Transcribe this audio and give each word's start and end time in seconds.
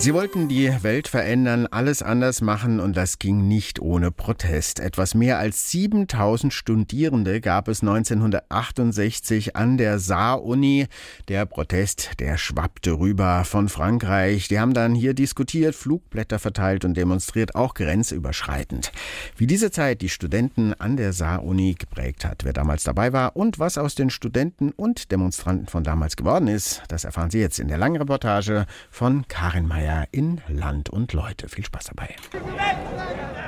Sie 0.00 0.14
wollten 0.14 0.48
die 0.48 0.72
Welt 0.82 1.08
verändern, 1.08 1.66
alles 1.70 2.02
anders 2.02 2.40
machen 2.40 2.80
und 2.80 2.96
das 2.96 3.18
ging 3.18 3.46
nicht 3.46 3.82
ohne 3.82 4.10
Protest. 4.10 4.80
Etwas 4.80 5.14
mehr 5.14 5.38
als 5.38 5.70
7000 5.72 6.54
Studierende 6.54 7.42
gab 7.42 7.68
es 7.68 7.82
1968 7.82 9.56
an 9.56 9.76
der 9.76 9.98
Saar-Uni. 9.98 10.86
Der 11.28 11.44
Protest, 11.44 12.12
der 12.18 12.38
schwappte 12.38 12.92
rüber 12.92 13.44
von 13.44 13.68
Frankreich. 13.68 14.48
Die 14.48 14.58
haben 14.58 14.72
dann 14.72 14.94
hier 14.94 15.12
diskutiert, 15.12 15.74
Flugblätter 15.74 16.38
verteilt 16.38 16.86
und 16.86 16.96
demonstriert, 16.96 17.54
auch 17.54 17.74
grenzüberschreitend. 17.74 18.92
Wie 19.36 19.46
diese 19.46 19.70
Zeit 19.70 20.00
die 20.00 20.08
Studenten 20.08 20.72
an 20.72 20.96
der 20.96 21.12
Saar-Uni 21.12 21.74
geprägt 21.78 22.24
hat, 22.24 22.46
wer 22.46 22.54
damals 22.54 22.84
dabei 22.84 23.12
war 23.12 23.36
und 23.36 23.58
was 23.58 23.76
aus 23.76 23.96
den 23.96 24.08
Studenten 24.08 24.70
und 24.70 25.12
Demonstranten 25.12 25.66
von 25.66 25.84
damals 25.84 26.16
geworden 26.16 26.48
ist, 26.48 26.82
das 26.88 27.04
erfahren 27.04 27.30
Sie 27.30 27.38
jetzt 27.38 27.60
in 27.60 27.68
der 27.68 27.76
langen 27.76 27.98
Reportage 28.00 28.64
von 28.90 29.28
Karin 29.28 29.68
Mayer 29.68 29.89
in 30.12 30.40
Land 30.48 30.90
und 30.90 31.12
Leute. 31.12 31.48
Viel 31.48 31.64
Spaß 31.64 31.84
dabei. 31.94 32.14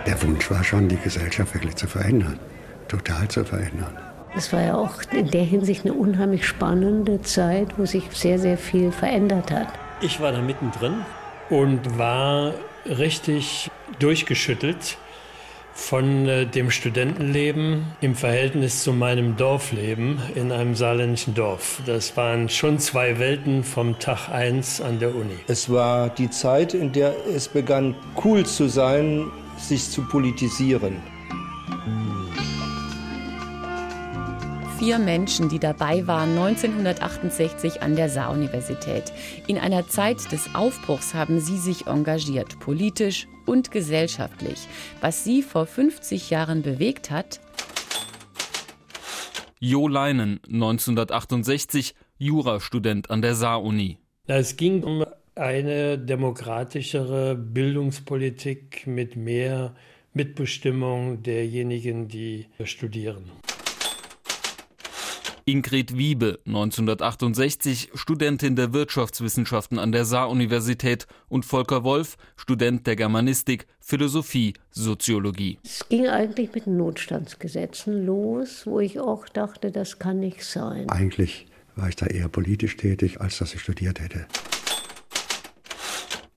Der 0.07 0.21
Wunsch 0.23 0.51
war 0.51 0.65
schon, 0.65 0.89
die 0.89 0.97
Gesellschaft 0.97 1.55
wirklich 1.55 1.77
zu 1.77 1.87
verändern, 1.87 2.39
total 2.89 3.29
zu 3.29 3.45
verändern. 3.45 3.97
Es 4.35 4.53
war 4.53 4.63
ja 4.63 4.75
auch 4.75 5.03
in 5.13 5.31
der 5.31 5.45
Hinsicht 5.45 5.85
eine 5.85 5.95
unheimlich 5.95 6.47
spannende 6.47 7.21
Zeit, 7.21 7.79
wo 7.79 7.85
sich 7.85 8.05
sehr, 8.13 8.39
sehr 8.39 8.57
viel 8.57 8.91
verändert 8.91 9.51
hat. 9.51 9.69
Ich 10.01 10.21
war 10.21 10.33
da 10.33 10.41
mittendrin 10.41 10.95
und 11.51 11.99
war 11.99 12.55
richtig 12.87 13.71
durchgeschüttelt 13.99 14.97
von 15.75 16.29
äh, 16.29 16.47
dem 16.47 16.71
Studentenleben 16.71 17.87
im 18.01 18.15
Verhältnis 18.15 18.83
zu 18.83 18.93
meinem 18.93 19.37
Dorfleben 19.37 20.19
in 20.35 20.53
einem 20.53 20.75
saarländischen 20.75 21.35
Dorf. 21.35 21.83
Das 21.87 22.17
waren 22.17 22.49
schon 22.49 22.79
zwei 22.79 23.19
Welten 23.19 23.65
vom 23.65 23.99
Tag 23.99 24.29
1 24.29 24.81
an 24.81 24.99
der 24.99 25.15
Uni. 25.15 25.37
Es 25.47 25.71
war 25.71 26.11
die 26.11 26.31
Zeit, 26.31 26.75
in 26.75 26.93
der 26.93 27.15
es 27.35 27.49
begann, 27.49 27.95
cool 28.25 28.45
zu 28.45 28.69
sein, 28.69 29.31
sich 29.57 29.91
zu 29.91 30.03
politisieren. 30.03 30.97
vier 34.83 34.99
Menschen, 34.99 35.49
die 35.49 35.61
dabei 35.61 36.09
waren 36.09 36.31
1968 36.31 37.83
an 37.83 37.95
der 37.95 38.09
Saar-Universität. 38.09 39.13
In 39.47 39.57
einer 39.57 39.87
Zeit 39.87 40.33
des 40.33 40.57
Aufbruchs 40.57 41.15
haben 41.15 41.39
sie 41.39 41.57
sich 41.57 41.87
engagiert, 41.87 42.59
politisch 42.59 43.29
und 43.47 43.71
gesellschaftlich. 43.71 44.69
Was 45.01 45.25
sie 45.25 45.43
vor 45.43 45.67
50 45.67 46.31
Jahren 46.31 46.63
bewegt 46.63 47.11
hat. 47.11 47.41
Jo 49.59 49.87
Leinen, 49.87 50.41
1968, 50.47 51.95
Jurastudent 52.19 53.11
an 53.11 53.23
der 53.23 53.35
Saar-Uni. 53.35 53.99
Es 54.27 54.57
ging 54.57 54.83
um 54.83 55.05
eine 55.35 55.99
demokratischere 55.99 57.35
Bildungspolitik 57.35 58.87
mit 58.87 59.17
mehr 59.17 59.75
Mitbestimmung 60.15 61.23
derjenigen, 61.23 62.09
die 62.09 62.47
studieren. 62.65 63.31
Ingrid 65.45 65.99
Wiebe, 65.99 66.39
1968, 66.47 67.91
Studentin 67.95 68.55
der 68.55 68.73
Wirtschaftswissenschaften 68.73 69.79
an 69.79 69.91
der 69.91 70.05
Saar-Universität 70.05 71.07
und 71.29 71.45
Volker 71.45 71.83
Wolf, 71.83 72.17
Student 72.37 72.87
der 72.87 72.95
Germanistik, 72.95 73.67
Philosophie, 73.81 74.55
Soziologie. 74.71 75.59
Es 75.65 75.89
ging 75.89 76.07
eigentlich 76.07 76.55
mit 76.55 76.69
Notstandsgesetzen 76.69 78.07
los, 78.07 78.67
wo 78.67 78.79
ich 78.79 79.01
auch 79.01 79.29
dachte, 79.29 79.73
das 79.73 79.99
kann 79.99 80.21
nicht 80.21 80.45
sein. 80.45 80.89
Eigentlich 80.89 81.47
war 81.75 81.89
ich 81.89 81.97
da 81.97 82.07
eher 82.07 82.29
politisch 82.29 82.77
tätig, 82.77 83.21
als 83.21 83.39
dass 83.39 83.55
ich 83.55 83.61
studiert 83.63 84.01
hätte. 84.01 84.27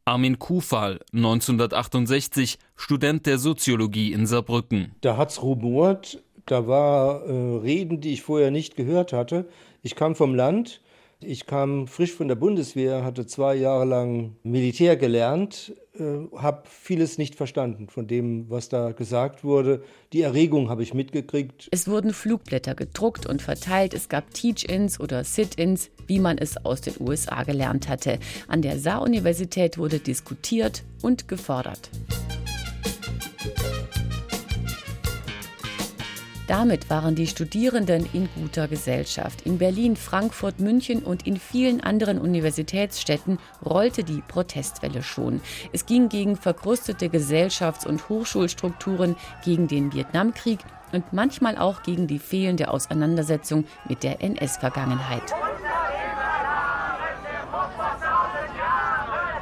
Armin 0.05 0.39
Kufal, 0.39 0.99
1968, 1.13 2.57
Student 2.75 3.25
der 3.25 3.37
Soziologie 3.37 4.13
in 4.13 4.27
Saarbrücken. 4.27 4.93
Da 5.01 5.17
hat's 5.17 5.41
rumort, 5.41 6.23
da 6.45 6.67
war 6.67 7.25
äh, 7.25 7.57
Reden, 7.57 8.01
die 8.01 8.13
ich 8.13 8.21
vorher 8.21 8.51
nicht 8.51 8.75
gehört 8.75 9.13
hatte. 9.13 9.45
Ich 9.81 9.95
kam 9.95 10.15
vom 10.15 10.35
Land, 10.35 10.81
ich 11.21 11.45
kam 11.45 11.87
frisch 11.87 12.13
von 12.13 12.27
der 12.27 12.35
Bundeswehr, 12.35 13.03
hatte 13.03 13.25
zwei 13.25 13.55
Jahre 13.55 13.85
lang 13.85 14.35
Militär 14.43 14.95
gelernt, 14.95 15.73
äh, 15.97 16.37
habe 16.37 16.63
vieles 16.69 17.17
nicht 17.17 17.35
verstanden 17.35 17.87
von 17.87 18.05
dem, 18.05 18.49
was 18.49 18.69
da 18.69 18.91
gesagt 18.91 19.43
wurde. 19.43 19.83
Die 20.13 20.21
Erregung 20.21 20.69
habe 20.69 20.83
ich 20.83 20.93
mitgekriegt. 20.93 21.67
Es 21.71 21.87
wurden 21.87 22.13
Flugblätter 22.13 22.75
gedruckt 22.75 23.25
und 23.25 23.41
verteilt. 23.41 23.93
Es 23.93 24.09
gab 24.09 24.33
Teach-ins 24.33 24.99
oder 24.99 25.23
Sit-ins, 25.23 25.89
wie 26.05 26.19
man 26.19 26.37
es 26.37 26.63
aus 26.63 26.81
den 26.81 26.95
USA 26.99 27.43
gelernt 27.43 27.89
hatte. 27.89 28.19
An 28.47 28.61
der 28.61 28.77
Saar-Universität 28.77 29.77
wurde 29.77 29.99
diskutiert 29.99 30.83
und 31.01 31.27
gefordert. 31.27 31.89
Damit 36.47 36.91
waren 36.91 37.15
die 37.15 37.25
Studierenden 37.25 38.07
in 38.13 38.29
guter 38.35 38.67
Gesellschaft. 38.67 39.41
In 39.41 39.57
Berlin, 39.57 39.95
Frankfurt, 39.95 40.59
München 40.59 41.01
und 41.03 41.25
in 41.25 41.37
vielen 41.37 41.81
anderen 41.81 42.19
Universitätsstädten 42.19 43.39
rollte 43.65 44.03
die 44.03 44.21
Protestwelle 44.27 45.01
schon. 45.01 45.41
Es 45.73 45.87
ging 45.87 46.07
gegen 46.07 46.35
verkrustete 46.35 47.07
Gesellschafts- 47.07 47.87
und 47.87 48.09
Hochschulstrukturen, 48.09 49.15
gegen 49.43 49.67
den 49.67 49.91
Vietnamkrieg 49.91 50.59
und 50.91 51.13
manchmal 51.13 51.57
auch 51.57 51.81
gegen 51.81 52.05
die 52.05 52.19
fehlende 52.19 52.69
Auseinandersetzung 52.69 53.65
mit 53.89 54.03
der 54.03 54.21
NS-Vergangenheit. 54.21 55.33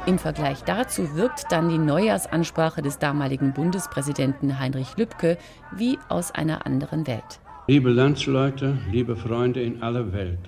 Im 0.06 0.18
Vergleich 0.18 0.62
dazu 0.64 1.16
wirkt 1.16 1.50
dann 1.50 1.70
die 1.70 1.78
Neujahrsansprache 1.78 2.82
des 2.82 2.98
damaligen 2.98 3.54
Bundespräsidenten 3.54 4.58
Heinrich 4.58 4.98
Lübke 4.98 5.38
wie 5.74 5.98
aus 6.10 6.30
einer 6.30 6.66
anderen 6.66 7.06
Welt. 7.06 7.40
Liebe 7.68 7.88
Landsleute, 7.88 8.76
liebe 8.90 9.16
Freunde 9.16 9.62
in 9.62 9.82
aller 9.82 10.12
Welt, 10.12 10.40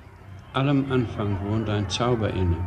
allem 0.52 0.92
Anfang 0.92 1.38
wohnt 1.48 1.70
ein 1.70 1.88
Zauber 1.88 2.28
inne. 2.28 2.58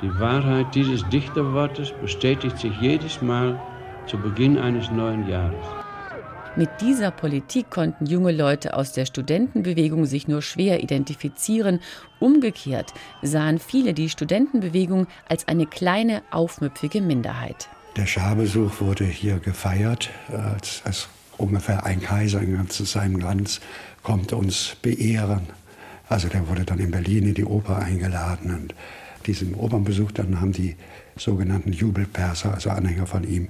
Die 0.00 0.18
Wahrheit 0.18 0.74
dieses 0.74 1.06
Dichterwortes 1.10 1.92
bestätigt 2.00 2.56
sich 2.56 2.72
jedes 2.80 3.20
Mal 3.20 3.60
zu 4.06 4.16
Beginn 4.16 4.56
eines 4.56 4.90
neuen 4.90 5.28
Jahres. 5.28 5.66
Mit 6.58 6.70
dieser 6.80 7.10
Politik 7.10 7.68
konnten 7.68 8.06
junge 8.06 8.32
Leute 8.32 8.72
aus 8.72 8.92
der 8.92 9.04
Studentenbewegung 9.04 10.06
sich 10.06 10.26
nur 10.26 10.40
schwer 10.40 10.82
identifizieren. 10.82 11.80
Umgekehrt 12.18 12.94
sahen 13.20 13.58
viele 13.58 13.92
die 13.92 14.08
Studentenbewegung 14.08 15.06
als 15.28 15.48
eine 15.48 15.66
kleine, 15.66 16.22
aufmüpfige 16.30 17.02
Minderheit. 17.02 17.68
Der 17.96 18.06
Scharbesuch 18.06 18.80
wurde 18.80 19.04
hier 19.04 19.38
gefeiert, 19.38 20.08
als, 20.28 20.80
als 20.86 21.08
ungefähr 21.36 21.84
ein 21.84 22.00
Kaiser 22.00 22.40
zu 22.70 22.84
seinem 22.84 23.18
Glanz 23.18 23.60
kommt 24.02 24.32
uns 24.32 24.76
beehren. 24.80 25.48
Also 26.08 26.28
der 26.28 26.48
wurde 26.48 26.64
dann 26.64 26.78
in 26.78 26.90
Berlin 26.90 27.26
in 27.26 27.34
die 27.34 27.44
Oper 27.44 27.76
eingeladen 27.80 28.54
und 28.54 28.74
diesen 29.26 29.54
Opernbesuch 29.56 30.12
dann 30.12 30.40
haben 30.40 30.52
die 30.52 30.76
sogenannten 31.16 31.72
Jubelperser, 31.72 32.54
also 32.54 32.70
Anhänger 32.70 33.06
von 33.06 33.24
ihm, 33.24 33.48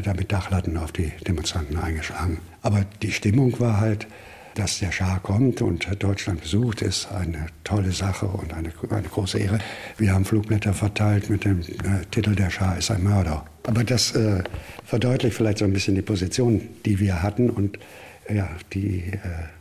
da 0.00 0.14
mit 0.14 0.32
Dachlatten 0.32 0.76
auf 0.76 0.92
die 0.92 1.12
Demonstranten 1.26 1.76
eingeschlagen. 1.78 2.38
Aber 2.62 2.84
die 3.02 3.12
Stimmung 3.12 3.58
war 3.60 3.80
halt, 3.80 4.06
dass 4.54 4.78
der 4.80 4.92
Schah 4.92 5.18
kommt 5.18 5.62
und 5.62 5.86
Deutschland 6.02 6.42
besucht, 6.42 6.82
ist 6.82 7.10
eine 7.10 7.46
tolle 7.64 7.92
Sache 7.92 8.26
und 8.26 8.52
eine, 8.52 8.70
eine 8.90 9.08
große 9.08 9.38
Ehre. 9.38 9.58
Wir 9.96 10.12
haben 10.12 10.24
Flugblätter 10.24 10.74
verteilt 10.74 11.30
mit 11.30 11.44
dem 11.44 11.60
äh, 11.60 12.04
Titel 12.10 12.34
Der 12.34 12.50
Schah 12.50 12.74
ist 12.74 12.90
ein 12.90 13.02
Mörder. 13.02 13.44
Aber 13.66 13.84
das 13.84 14.14
äh, 14.14 14.42
verdeutlicht 14.84 15.36
vielleicht 15.36 15.58
so 15.58 15.64
ein 15.64 15.72
bisschen 15.72 15.94
die 15.94 16.02
Position, 16.02 16.60
die 16.84 17.00
wir 17.00 17.22
hatten 17.22 17.48
und 17.48 17.78
ja, 18.28 18.48
die 18.72 18.98
äh, 19.12 19.18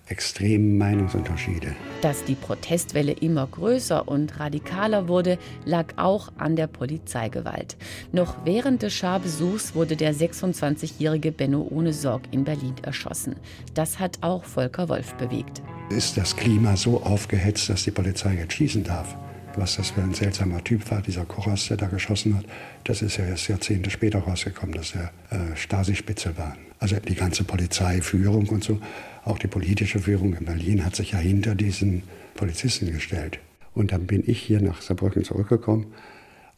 extremen 0.07 0.77
Meinungsunterschiede. 0.77 1.73
Dass 2.01 2.23
die 2.25 2.35
Protestwelle 2.35 3.13
immer 3.13 3.47
größer 3.47 4.07
und 4.07 4.39
radikaler 4.39 5.07
wurde, 5.07 5.37
lag 5.65 5.93
auch 5.97 6.31
an 6.37 6.55
der 6.55 6.67
Polizeigewalt. 6.67 7.77
Noch 8.11 8.45
während 8.45 8.81
des 8.81 8.93
Scharbesuchs 8.93 9.73
wurde 9.73 9.95
der 9.95 10.13
26-jährige 10.13 11.31
Benno 11.31 11.67
ohne 11.69 11.93
Sorg 11.93 12.23
in 12.31 12.43
Berlin 12.43 12.75
erschossen. 12.83 13.35
Das 13.73 13.99
hat 13.99 14.17
auch 14.21 14.43
Volker 14.43 14.89
Wolf 14.89 15.13
bewegt. 15.15 15.61
Ist 15.89 16.17
das 16.17 16.35
Klima 16.35 16.75
so 16.75 17.01
aufgehetzt, 17.01 17.69
dass 17.69 17.83
die 17.83 17.91
Polizei 17.91 18.35
jetzt 18.35 18.53
schießen 18.53 18.83
darf? 18.83 19.15
Was 19.55 19.75
das 19.75 19.91
für 19.91 20.01
ein 20.01 20.13
seltsamer 20.13 20.63
Typ 20.63 20.89
war, 20.91 21.01
dieser 21.01 21.25
Kochers, 21.25 21.67
der 21.67 21.77
da 21.77 21.87
geschossen 21.87 22.37
hat, 22.37 22.45
das 22.85 23.01
ist 23.01 23.17
ja 23.17 23.25
erst 23.25 23.47
Jahrzehnte 23.49 23.89
später 23.89 24.19
rausgekommen, 24.19 24.75
dass 24.75 24.95
er 24.95 25.11
äh, 25.29 25.55
Stasi-Spitze 25.55 26.37
war. 26.37 26.55
Also 26.79 26.95
die 26.97 27.15
ganze 27.15 27.43
Polizeiführung 27.43 28.47
und 28.49 28.63
so, 28.63 28.79
auch 29.25 29.37
die 29.37 29.47
politische 29.47 29.99
Führung 29.99 30.33
in 30.33 30.45
Berlin 30.45 30.85
hat 30.85 30.95
sich 30.95 31.11
ja 31.11 31.19
hinter 31.19 31.53
diesen 31.53 32.03
Polizisten 32.33 32.91
gestellt. 32.91 33.39
Und 33.73 33.91
dann 33.91 34.07
bin 34.07 34.23
ich 34.25 34.41
hier 34.41 34.61
nach 34.61 34.81
Saarbrücken 34.81 35.23
zurückgekommen 35.23 35.93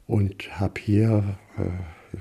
und 0.08 0.60
habe 0.60 0.80
hier 0.80 1.38
äh, 1.58 1.64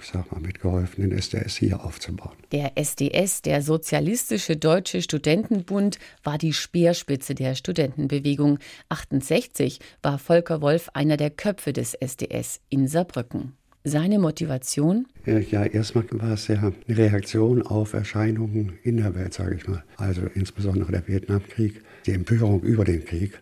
ich 0.00 0.08
sag 0.08 0.30
mal, 0.32 0.40
mitgeholfen, 0.40 1.08
den 1.08 1.16
SDS 1.16 1.56
hier 1.56 1.84
aufzubauen. 1.84 2.36
Der 2.52 2.72
SDS, 2.76 3.42
der 3.42 3.62
Sozialistische 3.62 4.56
Deutsche 4.56 5.02
Studentenbund, 5.02 5.98
war 6.22 6.38
die 6.38 6.52
Speerspitze 6.52 7.34
der 7.34 7.54
Studentenbewegung. 7.54 8.58
68 8.88 9.80
war 10.02 10.18
Volker 10.18 10.60
Wolf 10.60 10.88
einer 10.94 11.16
der 11.16 11.30
Köpfe 11.30 11.72
des 11.72 11.94
SDS 11.94 12.60
in 12.68 12.88
Saarbrücken. 12.88 13.54
Seine 13.84 14.20
Motivation? 14.20 15.06
Ja, 15.26 15.64
erstmal 15.64 16.04
war 16.12 16.34
es 16.34 16.46
ja 16.46 16.58
eine 16.60 16.96
Reaktion 16.96 17.62
auf 17.62 17.94
Erscheinungen 17.94 18.78
in 18.84 18.98
der 18.98 19.14
Welt, 19.16 19.34
sage 19.34 19.56
ich 19.56 19.66
mal. 19.66 19.82
Also 19.96 20.22
insbesondere 20.34 20.92
der 20.92 21.08
Vietnamkrieg, 21.08 21.82
die 22.06 22.12
Empörung 22.12 22.62
über 22.62 22.84
den 22.84 23.04
Krieg 23.04 23.40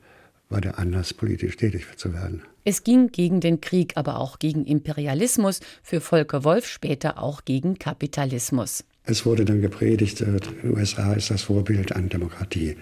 war 0.50 0.60
der 0.60 0.78
Anlass, 0.78 1.14
politisch 1.14 1.56
tätig 1.56 1.86
zu 1.96 2.12
werden. 2.12 2.42
Es 2.64 2.84
ging 2.84 3.10
gegen 3.10 3.40
den 3.40 3.60
Krieg, 3.60 3.92
aber 3.96 4.18
auch 4.18 4.38
gegen 4.38 4.64
Imperialismus, 4.64 5.60
für 5.82 6.00
Volker 6.00 6.44
Wolf 6.44 6.66
später 6.66 7.22
auch 7.22 7.44
gegen 7.44 7.78
Kapitalismus. 7.78 8.84
Es 9.04 9.24
wurde 9.24 9.44
dann 9.44 9.62
gepredigt, 9.62 10.20
äh, 10.20 10.38
die 10.62 10.68
USA 10.68 11.14
ist 11.14 11.30
das 11.30 11.42
Vorbild 11.42 11.92
an 11.92 12.08
Demokratie. 12.08 12.76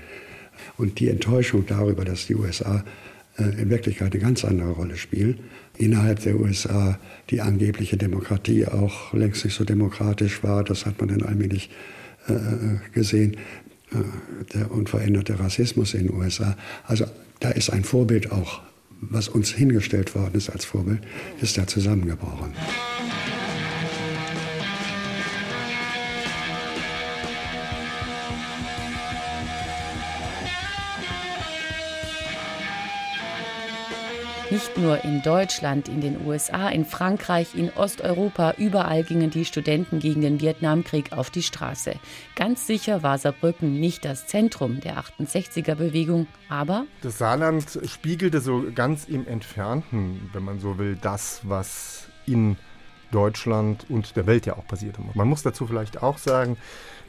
Und 0.77 0.99
die 0.99 1.09
Enttäuschung 1.09 1.65
darüber, 1.67 2.05
dass 2.05 2.27
die 2.27 2.35
USA 2.35 2.85
äh, 3.39 3.45
in 3.45 3.71
Wirklichkeit 3.71 4.13
eine 4.13 4.21
ganz 4.21 4.45
andere 4.45 4.71
Rolle 4.73 4.97
spielen, 4.97 5.41
innerhalb 5.77 6.21
der 6.21 6.41
USA 6.41 6.99
die 7.31 7.41
angebliche 7.41 7.97
Demokratie 7.97 8.67
auch 8.67 9.13
längst 9.15 9.45
nicht 9.45 9.55
so 9.55 9.65
demokratisch 9.65 10.43
war, 10.43 10.65
das 10.65 10.87
hat 10.87 10.99
man 11.01 11.11
dann 11.11 11.23
allmählich 11.23 11.71
äh, 12.27 12.93
gesehen, 12.93 13.37
der 14.55 14.71
unveränderte 14.71 15.39
Rassismus 15.39 15.95
in 15.95 16.09
den 16.09 16.17
USA. 16.17 16.57
Also 16.87 17.07
da 17.41 17.51
ist 17.51 17.71
ein 17.71 17.85
Vorbild 17.85 18.33
auch, 18.33 18.61
was 19.01 19.29
uns 19.29 19.51
hingestellt 19.51 20.15
worden 20.15 20.35
ist 20.35 20.51
als 20.51 20.65
Vorbild, 20.65 21.01
ist 21.41 21.57
da 21.57 21.67
zusammengebrochen. 21.67 22.53
Nicht 34.51 34.79
nur 34.79 35.05
in 35.05 35.21
Deutschland, 35.21 35.91
in 35.91 36.01
den 36.01 36.27
USA, 36.27 36.71
in 36.71 36.87
Frankreich, 36.87 37.55
in 37.55 37.71
Osteuropa, 37.71 38.55
überall 38.57 39.05
gingen 39.05 39.29
die 39.29 39.45
Studenten 39.45 39.99
gegen 39.99 40.23
den 40.23 40.41
Vietnamkrieg 40.41 41.13
auf 41.13 41.29
die 41.29 41.43
Straße. 41.43 41.97
Ganz 42.35 42.67
sicher 42.67 43.03
war 43.03 43.19
Saarbrücken 43.19 43.79
nicht 43.79 44.07
das 44.07 44.27
Zentrum 44.27 44.81
der 44.81 44.99
68er-Bewegung, 45.01 46.29
aber. 46.49 46.87
Das 47.03 47.19
Saarland 47.19 47.79
spiegelte 47.85 48.41
so 48.41 48.65
ganz 48.75 49.05
im 49.05 49.27
Entfernten, 49.27 50.31
wenn 50.33 50.45
man 50.45 50.61
so 50.61 50.79
will, 50.79 50.97
das, 50.99 51.43
was 51.43 52.09
in 52.25 52.57
Deutschland 53.11 53.85
und 53.91 54.17
der 54.17 54.27
Welt 54.27 54.47
ja 54.47 54.57
auch 54.57 54.67
passierte. 54.67 55.03
Man 55.13 55.29
muss 55.29 55.43
dazu 55.43 55.67
vielleicht 55.67 56.03
auch 56.03 56.17
sagen, 56.17 56.57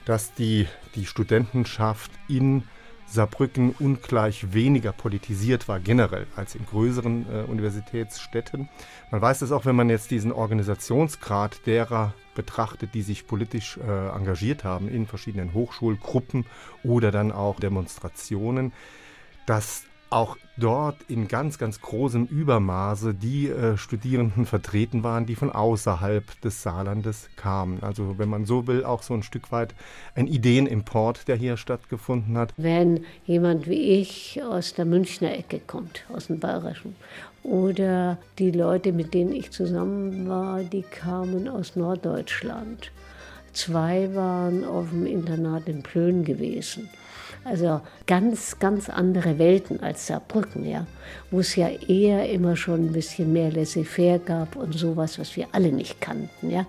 dass 0.03 0.33
die, 0.33 0.68
die 0.95 1.06
Studentenschaft 1.06 2.12
in 2.27 2.63
Saarbrücken 3.11 3.75
ungleich 3.79 4.53
weniger 4.53 4.91
politisiert 4.91 5.67
war 5.67 5.79
generell 5.79 6.27
als 6.35 6.56
in 6.56 6.65
größeren 6.65 7.25
äh, 7.27 7.41
Universitätsstädten. 7.50 8.69
Man 9.11 9.21
weiß 9.21 9.39
das 9.39 9.51
auch, 9.51 9.65
wenn 9.65 9.75
man 9.75 9.89
jetzt 9.89 10.11
diesen 10.11 10.31
Organisationsgrad 10.31 11.65
derer 11.65 12.13
betrachtet, 12.35 12.94
die 12.94 13.01
sich 13.01 13.27
politisch 13.27 13.77
äh, 13.77 14.09
engagiert 14.09 14.63
haben 14.63 14.88
in 14.88 15.07
verschiedenen 15.07 15.53
Hochschulgruppen 15.53 16.45
oder 16.83 17.11
dann 17.11 17.31
auch 17.31 17.59
Demonstrationen, 17.59 18.73
dass 19.45 19.85
auch 20.09 20.38
dort 20.57 20.97
in 21.07 21.27
ganz, 21.27 21.57
ganz 21.57 21.81
großem 21.81 22.25
Übermaße 22.25 23.13
die 23.13 23.47
äh, 23.47 23.77
Studierenden 23.77 24.45
vertreten 24.45 25.03
waren, 25.03 25.25
die 25.25 25.35
von 25.35 25.51
außerhalb 25.51 26.41
des 26.41 26.63
Saarlandes 26.63 27.29
kamen. 27.35 27.81
Also 27.81 28.17
wenn 28.17 28.29
man 28.29 28.45
so 28.45 28.67
will, 28.67 28.83
auch 28.83 29.03
so 29.03 29.13
ein 29.13 29.23
Stück 29.23 29.51
weit 29.51 29.73
ein 30.15 30.27
Ideenimport, 30.27 31.27
der 31.27 31.35
hier 31.35 31.57
stattgefunden 31.57 32.38
hat. 32.38 32.53
Wenn 32.57 33.06
jemand 33.25 33.67
wie 33.67 34.00
ich 34.00 34.41
aus 34.44 34.73
der 34.73 34.85
Münchner 34.85 35.38
Ecke 35.38 35.59
kommt, 35.59 36.06
aus 36.13 36.27
dem 36.27 36.39
Bayerischen, 36.39 36.95
oder 37.44 38.17
die 38.38 38.51
Leute, 38.51 38.91
mit 38.91 39.13
denen 39.13 39.33
ich 39.33 39.51
zusammen 39.51 40.27
war, 40.27 40.61
die 40.63 40.81
kamen 40.83 41.47
aus 41.47 41.75
Norddeutschland. 41.75 42.91
Zwei 43.53 44.13
waren 44.13 44.63
auf 44.65 44.89
dem 44.89 45.06
Internat 45.06 45.67
in 45.67 45.81
Plön 45.81 46.23
gewesen. 46.23 46.89
Also 47.44 47.81
ganz, 48.06 48.59
ganz 48.59 48.89
andere 48.89 49.39
Welten 49.39 49.81
als 49.81 50.07
Saarbrücken, 50.07 50.69
ja, 50.69 50.86
wo 51.31 51.39
es 51.39 51.56
ja 51.56 51.69
eher 51.69 52.30
immer 52.30 52.56
schon 52.56 52.88
ein 52.88 52.94
bisschen 52.94 53.31
mehr 53.33 53.51
laissez-faire 53.51 54.19
gab 54.19 54.56
und 54.56 54.74
sowas, 54.74 55.18
was 55.19 55.36
wir 55.36 55.47
alle 55.51 55.71
nicht 55.71 56.01
kannten, 56.01 56.51
ja. 56.51 56.65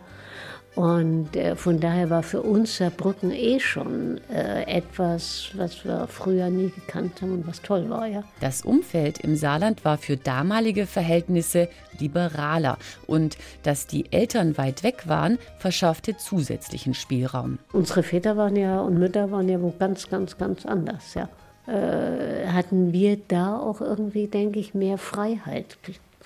Und 0.76 1.34
äh, 1.34 1.56
von 1.56 1.80
daher 1.80 2.10
war 2.10 2.22
für 2.22 2.42
uns 2.42 2.76
Saarbrücken 2.76 3.32
eh 3.32 3.58
schon 3.58 4.20
äh, 4.32 4.62
etwas, 4.64 5.50
was 5.54 5.84
wir 5.84 6.06
früher 6.06 6.48
nie 6.48 6.70
gekannt 6.70 7.20
haben 7.20 7.32
und 7.32 7.46
was 7.46 7.60
toll 7.60 7.90
war. 7.90 8.06
Ja. 8.06 8.22
Das 8.40 8.62
Umfeld 8.62 9.18
im 9.18 9.34
Saarland 9.34 9.84
war 9.84 9.98
für 9.98 10.16
damalige 10.16 10.86
Verhältnisse 10.86 11.68
liberaler 11.98 12.78
und 13.06 13.36
dass 13.64 13.88
die 13.88 14.12
Eltern 14.12 14.56
weit 14.58 14.84
weg 14.84 15.08
waren, 15.08 15.38
verschaffte 15.58 16.16
zusätzlichen 16.16 16.94
Spielraum. 16.94 17.58
Unsere 17.72 18.02
Väter 18.02 18.36
waren 18.36 18.56
ja 18.56 18.80
und 18.80 18.98
Mütter 18.98 19.30
waren 19.32 19.48
ja 19.48 19.60
wo 19.60 19.74
ganz, 19.76 20.08
ganz, 20.08 20.38
ganz 20.38 20.64
anders. 20.66 21.14
Ja. 21.14 21.28
Äh, 21.66 22.46
hatten 22.48 22.92
wir 22.92 23.18
da 23.28 23.58
auch 23.58 23.80
irgendwie, 23.80 24.28
denke 24.28 24.60
ich, 24.60 24.72
mehr 24.74 24.98
Freiheit 24.98 25.78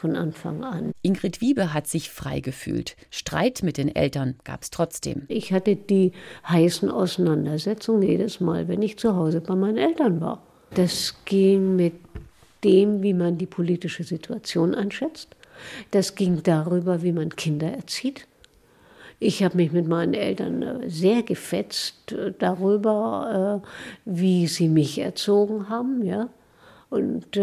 von 0.05 0.17
Anfang 0.17 0.63
an. 0.65 0.93
Ingrid 1.01 1.41
Wiebe 1.41 1.73
hat 1.73 1.87
sich 1.87 2.11
frei 2.11 2.41
gefühlt. 2.41 2.95
Streit 3.09 3.63
mit 3.63 3.79
den 3.79 3.97
Eltern 3.97 4.35
gab 4.45 4.61
es 4.61 4.69
trotzdem. 4.69 5.23
Ich 5.29 5.51
hatte 5.51 5.77
die 5.77 6.13
heißen 6.47 6.91
Auseinandersetzungen 6.91 8.03
jedes 8.03 8.39
Mal, 8.39 8.69
wenn 8.69 8.83
ich 8.83 8.99
zu 8.99 9.17
Hause 9.17 9.41
bei 9.41 9.55
meinen 9.55 9.79
Eltern 9.79 10.21
war. 10.21 10.43
Das 10.75 11.15
ging 11.25 11.75
mit 11.77 11.95
dem, 12.65 13.03
wie 13.03 13.15
man 13.15 13.39
die 13.39 13.47
politische 13.47 14.05
Situation 14.05 14.75
einschätzt. 14.75 15.37
Das 15.91 16.17
ging 16.17 16.43
darüber, 16.43 17.03
wie 17.03 17.13
man 17.13 17.31
Kinder 17.31 17.69
erzieht. 17.69 18.27
Ich 19.21 19.43
habe 19.43 19.57
mich 19.57 19.73
mit 19.73 19.89
meinen 19.89 20.13
Eltern 20.13 20.61
äh, 20.61 20.91
sehr 20.91 21.23
gefetzt 21.23 22.13
äh, 22.13 22.35
darüber, 22.39 23.63
äh, 23.65 23.69
wie 24.05 24.49
sie 24.49 24.69
mich 24.69 24.99
erzogen 24.99 25.71
haben, 25.71 26.05
ja. 26.05 26.29
Und 26.91 27.39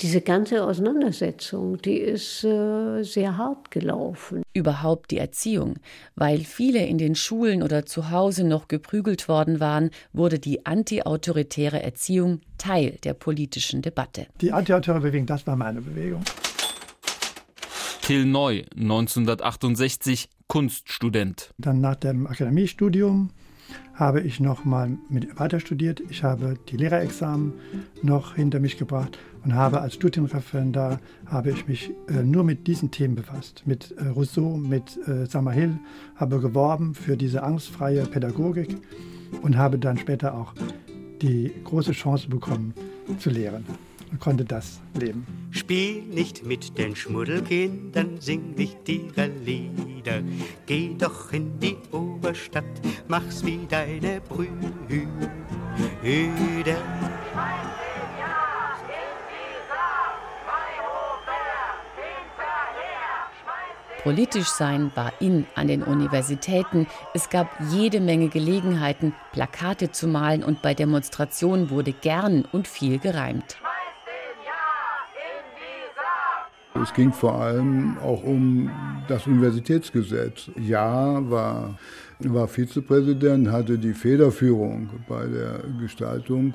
diese 0.00 0.22
ganze 0.22 0.64
Auseinandersetzung, 0.64 1.76
die 1.82 1.98
ist 1.98 2.44
äh, 2.44 3.02
sehr 3.02 3.36
hart 3.36 3.70
gelaufen. 3.70 4.42
Überhaupt 4.54 5.10
die 5.10 5.18
Erziehung. 5.18 5.74
Weil 6.14 6.40
viele 6.40 6.86
in 6.86 6.96
den 6.96 7.14
Schulen 7.14 7.62
oder 7.62 7.84
zu 7.84 8.10
Hause 8.10 8.44
noch 8.44 8.68
geprügelt 8.68 9.28
worden 9.28 9.60
waren, 9.60 9.90
wurde 10.14 10.38
die 10.38 10.64
antiautoritäre 10.64 11.82
Erziehung 11.82 12.40
Teil 12.56 12.98
der 13.04 13.12
politischen 13.12 13.82
Debatte. 13.82 14.26
Die 14.40 14.50
antiautoritäre 14.52 15.00
Bewegung, 15.00 15.26
das 15.26 15.46
war 15.46 15.56
meine 15.56 15.82
Bewegung. 15.82 16.22
Till 18.02 18.24
Neu, 18.24 18.62
1968, 18.74 20.30
Kunststudent. 20.46 21.52
Dann 21.58 21.82
nach 21.82 21.96
dem 21.96 22.26
Akademiestudium 22.26 23.30
habe 23.94 24.22
ich 24.22 24.40
noch 24.40 24.64
mal 24.64 24.96
mit 25.10 25.38
weiter 25.38 25.60
studiert. 25.60 26.00
Ich 26.08 26.24
habe 26.24 26.54
die 26.70 26.78
Lehrerexamen 26.78 27.52
noch 28.02 28.34
hinter 28.34 28.58
mich 28.58 28.78
gebracht 28.78 29.18
und 29.44 29.54
habe 29.54 29.80
als 29.80 29.94
Studienreferendar 29.94 31.00
habe 31.26 31.50
ich 31.50 31.66
mich 31.66 31.90
äh, 32.08 32.22
nur 32.22 32.44
mit 32.44 32.66
diesen 32.66 32.90
Themen 32.90 33.14
befasst. 33.14 33.62
Mit 33.66 33.92
äh, 33.92 34.08
Rousseau, 34.08 34.56
mit 34.56 34.98
äh, 35.08 35.26
Summerhill, 35.26 35.78
habe 36.16 36.40
geworben 36.40 36.94
für 36.94 37.16
diese 37.16 37.42
angstfreie 37.42 38.04
Pädagogik 38.04 38.76
und 39.42 39.56
habe 39.56 39.78
dann 39.78 39.96
später 39.96 40.34
auch 40.34 40.54
die 41.22 41.52
große 41.64 41.92
Chance 41.92 42.28
bekommen 42.28 42.74
zu 43.18 43.30
lehren 43.30 43.64
und 44.10 44.20
konnte 44.20 44.44
das 44.44 44.80
leben. 44.98 45.26
Spiel 45.50 46.02
nicht 46.02 46.44
mit 46.44 46.76
den 46.78 46.96
Schmuddelkindern, 46.96 48.20
sing 48.20 48.54
nicht 48.56 48.88
ihre 48.88 49.26
Lieder. 49.44 50.22
Geh 50.66 50.94
doch 50.98 51.32
in 51.32 51.58
die 51.60 51.76
Oberstadt, 51.92 52.64
mach's 53.08 53.44
wie 53.44 53.60
deine 53.68 54.20
Brüder. 54.20 54.58
Politisch 64.02 64.48
sein 64.48 64.90
war 64.94 65.12
in 65.20 65.44
an 65.54 65.68
den 65.68 65.82
Universitäten. 65.82 66.86
Es 67.12 67.28
gab 67.28 67.48
jede 67.70 68.00
Menge 68.00 68.28
Gelegenheiten, 68.28 69.14
Plakate 69.32 69.92
zu 69.92 70.08
malen 70.08 70.42
und 70.42 70.62
bei 70.62 70.72
Demonstrationen 70.72 71.68
wurde 71.68 71.92
gern 71.92 72.46
und 72.50 72.66
viel 72.66 72.98
gereimt. 72.98 73.58
Es 76.82 76.94
ging 76.94 77.12
vor 77.12 77.34
allem 77.34 77.98
auch 77.98 78.22
um 78.22 78.70
das 79.06 79.26
Universitätsgesetz. 79.26 80.50
Ja 80.56 81.18
war, 81.30 81.78
war 82.20 82.48
Vizepräsident, 82.48 83.50
hatte 83.50 83.76
die 83.76 83.92
Federführung 83.92 84.88
bei 85.06 85.26
der 85.26 85.60
Gestaltung 85.78 86.54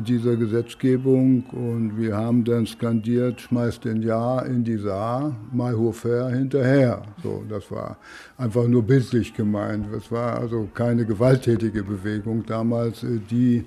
dieser 0.00 0.36
Gesetzgebung 0.36 1.44
und 1.50 1.98
wir 1.98 2.16
haben 2.16 2.44
dann 2.44 2.66
skandiert, 2.66 3.40
schmeißt 3.40 3.84
den 3.84 4.02
Ja 4.02 4.40
in 4.40 4.64
die 4.64 4.76
Saar, 4.76 5.34
Mai 5.52 5.72
Hofer 5.72 6.30
hinterher. 6.30 7.02
So, 7.22 7.44
das 7.48 7.70
war 7.70 7.96
einfach 8.36 8.66
nur 8.66 8.82
bildlich 8.82 9.34
gemeint. 9.34 9.86
Es 9.94 10.10
war 10.10 10.40
also 10.40 10.68
keine 10.74 11.04
gewalttätige 11.04 11.82
Bewegung 11.82 12.44
damals. 12.46 13.04
Die 13.30 13.58
äh, 13.58 13.64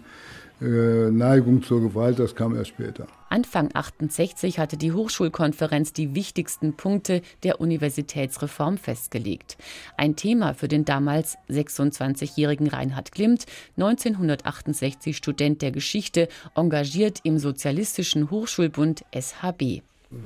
Neigung 0.60 1.62
zur 1.62 1.82
Gewalt, 1.82 2.18
das 2.18 2.34
kam 2.34 2.56
erst 2.56 2.70
später. 2.70 3.08
Anfang 3.30 3.70
68 3.74 4.58
hatte 4.58 4.78
die 4.78 4.92
Hochschulkonferenz 4.92 5.94
die 5.94 6.16
wichtigsten 6.16 6.74
Punkte 6.74 7.22
der 7.44 7.62
Universitätsreform 7.62 8.78
festgelegt. 8.78 9.58
Ein 9.98 10.16
Thema 10.16 10.54
für 10.54 10.68
den 10.68 10.86
damals 10.86 11.38
26-jährigen 11.50 12.68
Reinhard 12.68 13.12
Klimt, 13.12 13.46
1968 13.76 15.16
Student 15.16 15.62
der 15.62 15.72
Geschichte, 15.72 16.28
engagiert 16.56 17.20
im 17.24 17.38
Sozialistischen 17.38 18.32
Hochschulbund 18.32 19.04
SHB. 19.14 19.82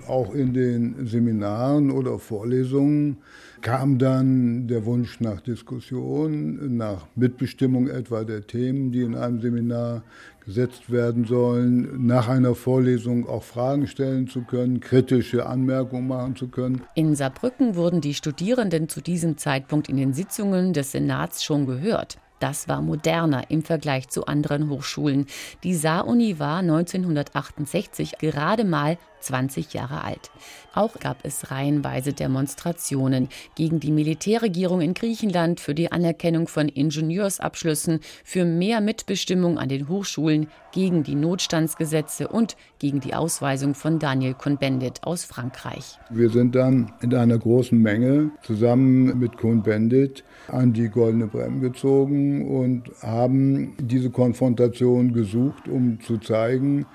Auch 0.08 0.36
in 0.36 0.54
den 0.54 1.08
Seminaren 1.08 1.90
oder 1.90 2.20
Vorlesungen 2.20 3.18
kam 3.62 3.98
dann 3.98 4.68
der 4.68 4.86
Wunsch 4.86 5.20
nach 5.20 5.42
Diskussion, 5.42 6.78
nach 6.78 7.08
Mitbestimmung 7.16 7.88
etwa 7.88 8.24
der 8.24 8.46
Themen, 8.46 8.92
die 8.92 9.02
in 9.02 9.16
einem 9.16 9.42
Seminar 9.42 10.04
gesetzt 10.46 10.92
werden 10.92 11.26
sollen, 11.26 12.06
nach 12.06 12.28
einer 12.28 12.54
Vorlesung 12.54 13.28
auch 13.28 13.44
Fragen 13.44 13.88
stellen 13.88 14.28
zu 14.28 14.42
können, 14.42 14.82
kritische 14.82 15.48
Anmerkungen 15.48 16.08
machen 16.08 16.36
zu 16.36 16.48
können. 16.48 16.82
In 16.94 17.16
Saarbrücken 17.16 17.76
wurden 17.76 18.02
die 18.02 18.14
Studierenden 18.14 18.88
zu 18.88 19.02
diesem 19.02 19.38
Zeitpunkt 19.38 19.90
in 19.90 19.98
den 19.98 20.14
Sitzungen 20.14 20.74
des 20.74 20.92
Senats 20.92 21.44
schon 21.44 21.66
gehört. 21.66 22.18
Das 22.42 22.68
war 22.68 22.82
moderner 22.82 23.52
im 23.52 23.62
Vergleich 23.62 24.10
zu 24.10 24.26
anderen 24.26 24.68
Hochschulen. 24.72 25.28
Die 25.64 25.76
Saar-Uni 25.76 26.40
war 26.40 26.58
1968 26.58 28.18
gerade 28.18 28.66
mal 28.66 28.98
20 29.22 29.76
Jahre 29.76 30.04
alt. 30.04 30.32
Auch 30.74 31.00
gab 31.00 31.18
es 31.24 31.52
reihenweise 31.52 32.14
Demonstrationen 32.14 33.30
gegen 33.56 33.80
die 33.80 33.92
Militärregierung 33.92 34.82
in 34.82 34.96
Griechenland, 34.96 35.60
für 35.60 35.76
die 35.76 35.92
Anerkennung 35.92 36.48
von 36.48 36.68
Ingenieursabschlüssen, 36.68 38.00
für 38.24 38.46
mehr 38.46 38.82
Mitbestimmung 38.82 39.60
an 39.60 39.70
den 39.70 39.88
Hochschulen, 39.88 40.48
gegen 40.72 41.04
die 41.04 41.16
Notstandsgesetze 41.16 42.30
und 42.30 42.56
gegen 42.80 43.02
die 43.02 43.14
Ausweisung 43.14 43.76
von 43.76 44.00
Daniel 44.00 44.34
Cohn-Bendit 44.34 45.04
aus 45.04 45.26
Frankreich. 45.26 46.00
Wir 46.10 46.30
sind 46.30 46.56
dann 46.56 46.94
in 47.02 47.14
einer 47.14 47.38
großen 47.38 47.78
Menge 47.78 48.32
zusammen 48.42 49.20
mit 49.20 49.38
Cohn-Bendit 49.38 50.24
an 50.48 50.74
die 50.74 50.88
Goldene 50.88 51.28
Bremse 51.28 51.70
gezogen 51.70 52.31
und 52.40 52.84
haben 53.02 53.74
diese 53.80 54.10
Konfrontation 54.10 55.14
gesucht, 55.14 55.68
um 55.68 56.00
zu 56.00 56.18
zeigen, 56.18 56.86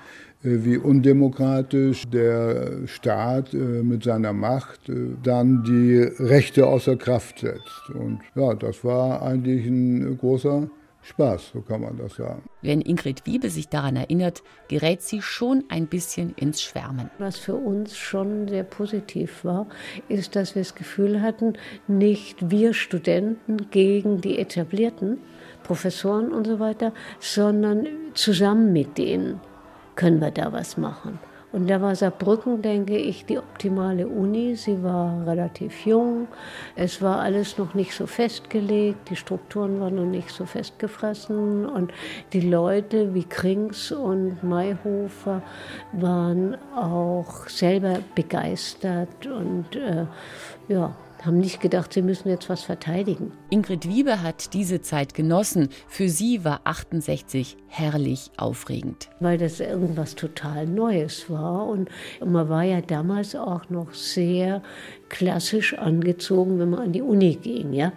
äh, 0.43 0.63
wie 0.63 0.77
undemokratisch 0.77 2.07
der 2.09 2.87
Staat 2.87 3.53
äh, 3.53 3.57
mit 3.57 4.03
seiner 4.03 4.33
Macht 4.33 4.89
äh, 4.89 5.15
dann 5.23 5.63
die 5.63 5.99
Rechte 6.23 6.67
außer 6.67 6.95
Kraft 6.95 7.39
setzt. 7.39 7.89
Und 7.93 8.19
ja, 8.35 8.53
das 8.53 8.83
war 8.83 9.21
eigentlich 9.21 9.65
ein 9.65 10.17
großer 10.17 10.69
Spaß, 11.07 11.51
so 11.53 11.61
kann 11.61 11.81
man 11.81 11.97
das 11.97 12.15
sagen. 12.15 12.43
Wenn 12.61 12.81
Ingrid 12.81 13.25
Wiebe 13.25 13.49
sich 13.49 13.69
daran 13.69 13.95
erinnert, 13.95 14.43
gerät 14.67 15.01
sie 15.01 15.21
schon 15.21 15.63
ein 15.69 15.87
bisschen 15.87 16.33
ins 16.35 16.61
Schwärmen. 16.61 17.09
Was 17.17 17.37
für 17.37 17.55
uns 17.55 17.95
schon 17.95 18.47
sehr 18.49 18.63
positiv 18.63 19.45
war, 19.45 19.67
ist, 20.09 20.35
dass 20.35 20.55
wir 20.55 20.63
das 20.63 20.75
Gefühl 20.75 21.21
hatten, 21.21 21.53
nicht 21.87 22.51
wir 22.51 22.73
Studenten 22.73 23.69
gegen 23.71 24.19
die 24.19 24.37
etablierten 24.37 25.19
Professoren 25.63 26.33
und 26.33 26.45
so 26.45 26.59
weiter, 26.59 26.93
sondern 27.19 27.87
zusammen 28.13 28.73
mit 28.73 28.97
denen 28.97 29.39
können 29.95 30.19
wir 30.19 30.31
da 30.31 30.51
was 30.51 30.75
machen. 30.75 31.19
Und 31.57 31.67
da 31.71 31.81
war 31.81 31.95
Saarbrücken, 31.95 32.61
denke 32.61 32.95
ich, 32.95 33.25
die 33.25 33.39
optimale 33.39 34.07
Uni. 34.07 34.55
Sie 34.55 34.83
war 34.83 35.25
relativ 35.25 35.87
jung. 35.87 36.27
Es 36.75 37.01
war 37.01 37.19
alles 37.19 37.57
noch 37.57 37.73
nicht 37.73 37.95
so 37.95 38.05
festgelegt. 38.05 39.09
Die 39.09 39.15
Strukturen 39.15 39.79
waren 39.79 39.95
noch 39.95 40.05
nicht 40.05 40.29
so 40.29 40.45
festgefressen. 40.45 41.65
Und 41.65 41.91
die 42.31 42.41
Leute 42.41 43.15
wie 43.15 43.23
Krings 43.23 43.91
und 43.91 44.43
Mayhofer 44.43 45.41
waren 45.93 46.55
auch 46.75 47.49
selber 47.49 48.01
begeistert 48.13 49.25
und 49.25 49.75
äh, 49.75 50.05
ja, 50.67 50.95
haben 51.23 51.37
nicht 51.37 51.61
gedacht, 51.61 51.93
sie 51.93 52.01
müssen 52.01 52.29
jetzt 52.29 52.49
was 52.49 52.63
verteidigen. 52.63 53.31
Ingrid 53.49 53.87
Wiebe 53.87 54.21
hat 54.21 54.53
diese 54.53 54.81
Zeit 54.81 55.13
genossen. 55.13 55.69
Für 55.87 56.09
sie 56.09 56.43
war 56.43 56.61
68 56.63 57.57
herrlich 57.67 58.31
aufregend. 58.37 59.09
Weil 59.19 59.37
das 59.37 59.59
irgendwas 59.59 60.15
total 60.15 60.65
Neues 60.67 61.29
war. 61.29 61.67
Und 61.67 61.89
man 62.25 62.49
war 62.49 62.63
ja 62.63 62.81
damals 62.81 63.35
auch 63.35 63.69
noch 63.69 63.93
sehr 63.93 64.61
klassisch 65.09 65.73
angezogen, 65.77 66.59
wenn 66.59 66.69
man 66.69 66.79
an 66.79 66.91
die 66.93 67.01
Uni 67.01 67.35
ging. 67.35 67.73
Ja? 67.73 67.93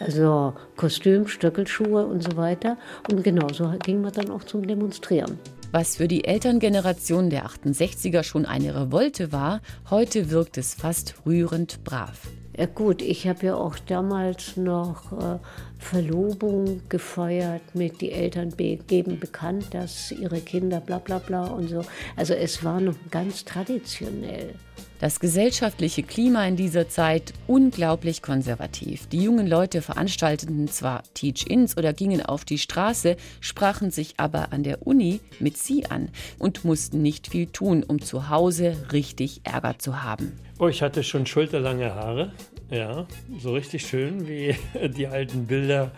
Also 0.00 0.54
Kostüm, 0.76 1.26
Stöckelschuhe 1.26 2.06
und 2.06 2.22
so 2.22 2.36
weiter. 2.36 2.76
Und 3.10 3.24
genauso 3.24 3.72
ging 3.84 4.00
man 4.00 4.12
dann 4.12 4.30
auch 4.30 4.44
zum 4.44 4.66
Demonstrieren. 4.66 5.38
Was 5.70 5.96
für 5.96 6.08
die 6.08 6.24
Elterngeneration 6.24 7.28
der 7.28 7.44
68er 7.44 8.22
schon 8.22 8.46
eine 8.46 8.74
Revolte 8.74 9.32
war, 9.32 9.60
heute 9.90 10.30
wirkt 10.30 10.56
es 10.56 10.74
fast 10.74 11.14
rührend 11.26 11.84
brav. 11.84 12.22
Ja 12.58 12.66
gut, 12.66 13.02
ich 13.02 13.28
habe 13.28 13.46
ja 13.46 13.54
auch 13.54 13.78
damals 13.78 14.56
noch 14.56 15.12
äh, 15.12 15.38
Verlobung 15.78 16.82
gefeiert 16.88 17.62
mit 17.72 18.00
die 18.00 18.10
Eltern 18.10 18.52
geben 18.56 19.20
bekannt, 19.20 19.66
dass 19.74 20.10
ihre 20.10 20.40
Kinder 20.40 20.80
bla 20.80 20.98
bla 20.98 21.20
bla 21.20 21.44
und 21.44 21.68
so. 21.68 21.84
Also 22.16 22.34
es 22.34 22.64
war 22.64 22.80
noch 22.80 22.96
ganz 23.12 23.44
traditionell. 23.44 24.56
Das 25.00 25.20
gesellschaftliche 25.20 26.02
Klima 26.02 26.44
in 26.46 26.56
dieser 26.56 26.88
Zeit 26.88 27.32
unglaublich 27.46 28.20
konservativ. 28.20 29.06
Die 29.06 29.22
jungen 29.22 29.46
Leute 29.46 29.80
veranstalteten 29.80 30.66
zwar 30.66 31.04
Teach-ins 31.14 31.76
oder 31.76 31.92
gingen 31.92 32.20
auf 32.20 32.44
die 32.44 32.58
Straße, 32.58 33.16
sprachen 33.40 33.92
sich 33.92 34.14
aber 34.16 34.52
an 34.52 34.64
der 34.64 34.88
Uni 34.88 35.20
mit 35.38 35.56
sie 35.56 35.86
an 35.86 36.08
und 36.40 36.64
mussten 36.64 37.00
nicht 37.00 37.28
viel 37.28 37.46
tun, 37.46 37.84
um 37.84 38.02
zu 38.02 38.28
Hause 38.28 38.76
richtig 38.90 39.42
Ärger 39.44 39.78
zu 39.78 40.02
haben. 40.02 40.32
Oh, 40.58 40.66
ich 40.66 40.82
hatte 40.82 41.04
schon 41.04 41.26
schulterlange 41.26 41.94
Haare, 41.94 42.32
ja, 42.68 43.06
so 43.38 43.52
richtig 43.52 43.86
schön, 43.86 44.26
wie 44.26 44.56
die 44.96 45.06
alten 45.06 45.46
Bilder 45.46 45.92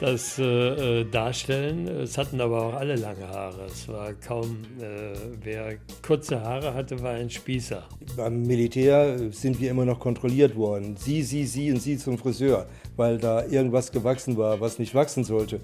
das 0.00 0.38
äh, 0.38 1.00
äh, 1.00 1.04
darstellen. 1.04 1.86
Es 1.86 2.16
hatten 2.16 2.40
aber 2.40 2.62
auch 2.62 2.74
alle 2.74 2.96
lange 2.96 3.28
Haare. 3.28 3.66
Es 3.66 3.86
war 3.86 4.12
kaum, 4.14 4.62
äh, 4.80 5.14
wer 5.42 5.76
kurze 6.02 6.40
Haare 6.40 6.74
hatte, 6.74 7.00
war 7.02 7.12
ein 7.12 7.28
Spießer. 7.28 7.82
Beim 8.16 8.42
Militär 8.42 9.30
sind 9.30 9.60
wir 9.60 9.70
immer 9.70 9.84
noch 9.84 10.00
kontrolliert 10.00 10.56
worden. 10.56 10.96
Sie, 10.96 11.22
sie, 11.22 11.44
sie 11.44 11.70
und 11.70 11.80
sie 11.80 11.98
zum 11.98 12.16
Friseur, 12.18 12.66
weil 12.96 13.18
da 13.18 13.44
irgendwas 13.44 13.92
gewachsen 13.92 14.36
war, 14.36 14.60
was 14.60 14.78
nicht 14.78 14.94
wachsen 14.94 15.24
sollte. 15.24 15.60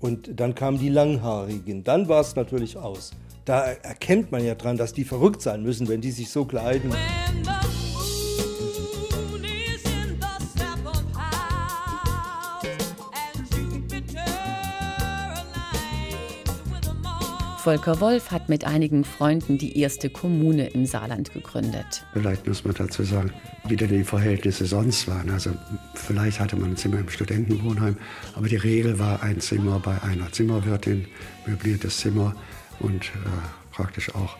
Und 0.00 0.38
dann 0.38 0.54
kamen 0.54 0.78
die 0.78 0.88
Langhaarigen. 0.88 1.84
Dann 1.84 2.08
war 2.08 2.20
es 2.20 2.36
natürlich 2.36 2.76
aus. 2.76 3.10
Da 3.44 3.64
erkennt 3.64 4.30
man 4.30 4.44
ja 4.44 4.54
dran, 4.54 4.76
dass 4.76 4.92
die 4.92 5.04
verrückt 5.04 5.42
sein 5.42 5.62
müssen, 5.62 5.88
wenn 5.88 6.00
die 6.00 6.12
sich 6.12 6.30
so 6.30 6.44
kleiden. 6.44 6.92
Volker 17.60 18.00
Wolf 18.00 18.30
hat 18.30 18.48
mit 18.48 18.64
einigen 18.64 19.04
Freunden 19.04 19.58
die 19.58 19.78
erste 19.78 20.08
Kommune 20.08 20.68
im 20.68 20.86
Saarland 20.86 21.30
gegründet. 21.34 22.06
Vielleicht 22.14 22.46
muss 22.46 22.64
man 22.64 22.72
dazu 22.72 23.02
sagen, 23.02 23.34
wie 23.68 23.76
denn 23.76 23.90
die 23.90 24.02
Verhältnisse 24.02 24.64
sonst 24.64 25.06
waren. 25.06 25.28
Also 25.28 25.50
vielleicht 25.94 26.40
hatte 26.40 26.56
man 26.56 26.70
ein 26.70 26.76
Zimmer 26.78 27.00
im 27.00 27.10
Studentenwohnheim, 27.10 27.98
aber 28.34 28.48
die 28.48 28.56
Regel 28.56 28.98
war 28.98 29.22
ein 29.22 29.40
Zimmer 29.40 29.78
bei 29.78 30.02
einer 30.02 30.32
Zimmerwirtin, 30.32 31.06
möbliertes 31.44 31.98
Zimmer 31.98 32.34
und 32.78 33.04
äh, 33.04 33.10
praktisch 33.72 34.14
auch 34.14 34.38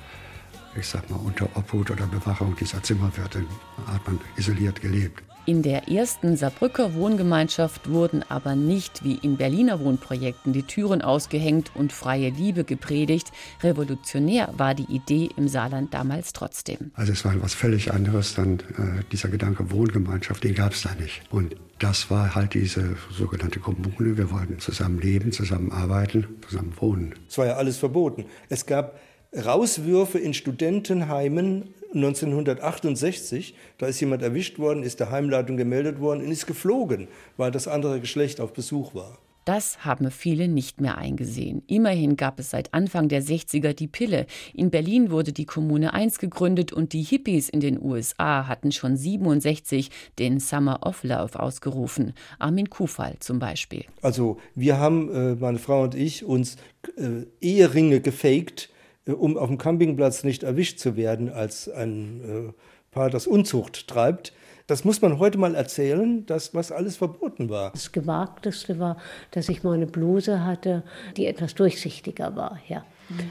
ich 0.79 0.87
sag 0.87 1.11
mal, 1.11 1.17
unter 1.17 1.49
Obhut 1.57 1.91
oder 1.91 2.07
Bewachung 2.07 2.57
dieser 2.57 2.83
Zimmerwirtin 2.83 3.45
hat 3.87 4.07
man 4.07 4.21
isoliert 4.37 4.81
gelebt. 4.81 5.23
In 5.47 5.63
der 5.63 5.89
ersten 5.89 6.37
Saarbrücker 6.37 6.95
Wohngemeinschaft 6.95 7.91
wurden 7.91 8.23
aber 8.29 8.55
nicht 8.55 9.03
wie 9.05 9.15
in 9.15 9.39
Berliner 9.39 9.81
Wohnprojekten 9.81 10.53
die 10.53 10.65
Türen 10.65 11.01
ausgehängt 11.01 11.73
und 11.75 11.93
freie 11.93 12.29
Liebe 12.29 12.65
gepredigt. 12.65 13.33
Revolutionär 13.63 14.53
war 14.57 14.75
die 14.75 14.85
Idee 14.85 15.31
im 15.37 15.49
Saarland 15.49 15.95
damals 15.95 16.35
trotzdem. 16.35 16.91
Also 16.95 17.13
es 17.13 17.25
war 17.25 17.35
etwas 17.35 17.55
völlig 17.55 17.93
anderes, 17.93 18.35
dann 18.35 18.61
äh, 18.61 19.03
dieser 19.11 19.31
Gedanke 19.31 19.71
Wohngemeinschaft, 19.71 20.45
den 20.45 20.55
gab 20.55 20.73
es 20.73 20.83
da 20.83 20.95
nicht. 20.95 21.23
Und 21.31 21.57
das 21.79 22.11
war 22.11 22.35
halt 22.35 22.53
diese 22.53 22.97
sogenannte 23.11 23.61
Kommune. 23.61 24.19
Wir 24.19 24.31
wollten 24.31 24.59
zusammen 24.59 25.01
leben, 25.01 25.33
zusammen 25.33 25.73
arbeiten, 25.73 26.27
zusammen 26.47 26.75
wohnen. 26.79 27.15
Es 27.29 27.39
war 27.39 27.47
ja 27.47 27.55
alles 27.55 27.79
verboten. 27.79 28.27
Es 28.51 28.67
gab 28.67 29.01
Rauswürfe 29.35 30.19
in 30.19 30.35
Studentenheimen 30.35 31.75
1968. 31.95 33.55
Da 33.79 33.87
ist 33.87 34.01
jemand 34.01 34.23
erwischt 34.23 34.59
worden, 34.59 34.83
ist 34.83 35.01
der 35.01 35.11
Heimleitung 35.11 35.57
gemeldet 35.57 36.01
worden 36.01 36.25
und 36.25 36.31
ist 36.31 36.47
geflogen, 36.47 37.09
weil 37.37 37.51
das 37.51 37.69
andere 37.69 38.01
Geschlecht 38.01 38.41
auf 38.41 38.53
Besuch 38.53 38.95
war. 38.95 39.19
Das 39.47 39.85
haben 39.85 40.11
viele 40.11 40.49
nicht 40.49 40.81
mehr 40.81 40.99
eingesehen. 40.99 41.63
Immerhin 41.67 42.17
gab 42.17 42.39
es 42.39 42.51
seit 42.51 42.73
Anfang 42.75 43.09
der 43.09 43.23
60er 43.23 43.73
die 43.73 43.89
Pille. 43.89 44.27
In 44.55 44.71
Berlin 44.71 45.11
wurde 45.11 45.33
die 45.33 45.47
Kommune 45.47 45.95
1 45.95 46.19
gegründet 46.19 46.73
und 46.73 46.93
die 46.93 47.03
Hippies 47.03 47.49
in 47.49 47.61
den 47.61 47.83
USA 47.83 48.47
hatten 48.47 48.71
schon 48.71 48.97
67 48.97 49.91
den 50.19 50.41
Summer 50.41 50.87
of 50.87 51.03
Love 51.03 51.41
ausgerufen. 51.41 52.13
Armin 52.39 52.71
Kufall 52.71 53.17
zum 53.21 53.39
Beispiel. 53.39 53.87
Also 54.03 54.39
wir 54.55 54.79
haben, 54.79 55.11
äh, 55.13 55.35
meine 55.35 55.59
Frau 55.59 55.83
und 55.83 55.95
ich, 55.95 56.25
uns 56.25 56.57
äh, 56.97 57.25
Eheringe 57.41 58.01
gefaked, 58.01 58.70
um 59.07 59.37
auf 59.37 59.49
dem 59.49 59.59
Campingplatz 59.59 60.25
nicht 60.25 60.43
erwischt 60.43 60.79
zu 60.79 60.97
werden 60.97 61.31
als 61.31 61.69
ein 61.69 62.53
Paar, 62.91 63.11
das 63.11 63.27
Unzucht 63.27 63.87
treibt. 63.87 64.33
Das 64.67 64.85
muss 64.85 65.01
man 65.01 65.19
heute 65.19 65.39
mal 65.39 65.55
erzählen, 65.55 66.25
dass 66.27 66.55
was 66.55 66.71
alles 66.71 66.97
verboten 66.97 67.49
war. 67.49 67.73
Das 67.73 67.93
Gewagteste 67.93 68.79
war, 68.79 68.97
dass 69.33 69.49
ich 69.49 69.63
mal 69.63 69.75
eine 69.75 69.87
Bluse 69.87 70.45
hatte, 70.45 70.85
die 71.17 71.27
etwas 71.27 71.55
durchsichtiger 71.55 72.37
war. 72.37 72.59
Ja. 72.69 72.85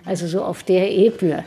Also 0.05 0.27
so 0.27 0.43
auf 0.43 0.63
der 0.63 0.91
Ebene. 0.91 1.45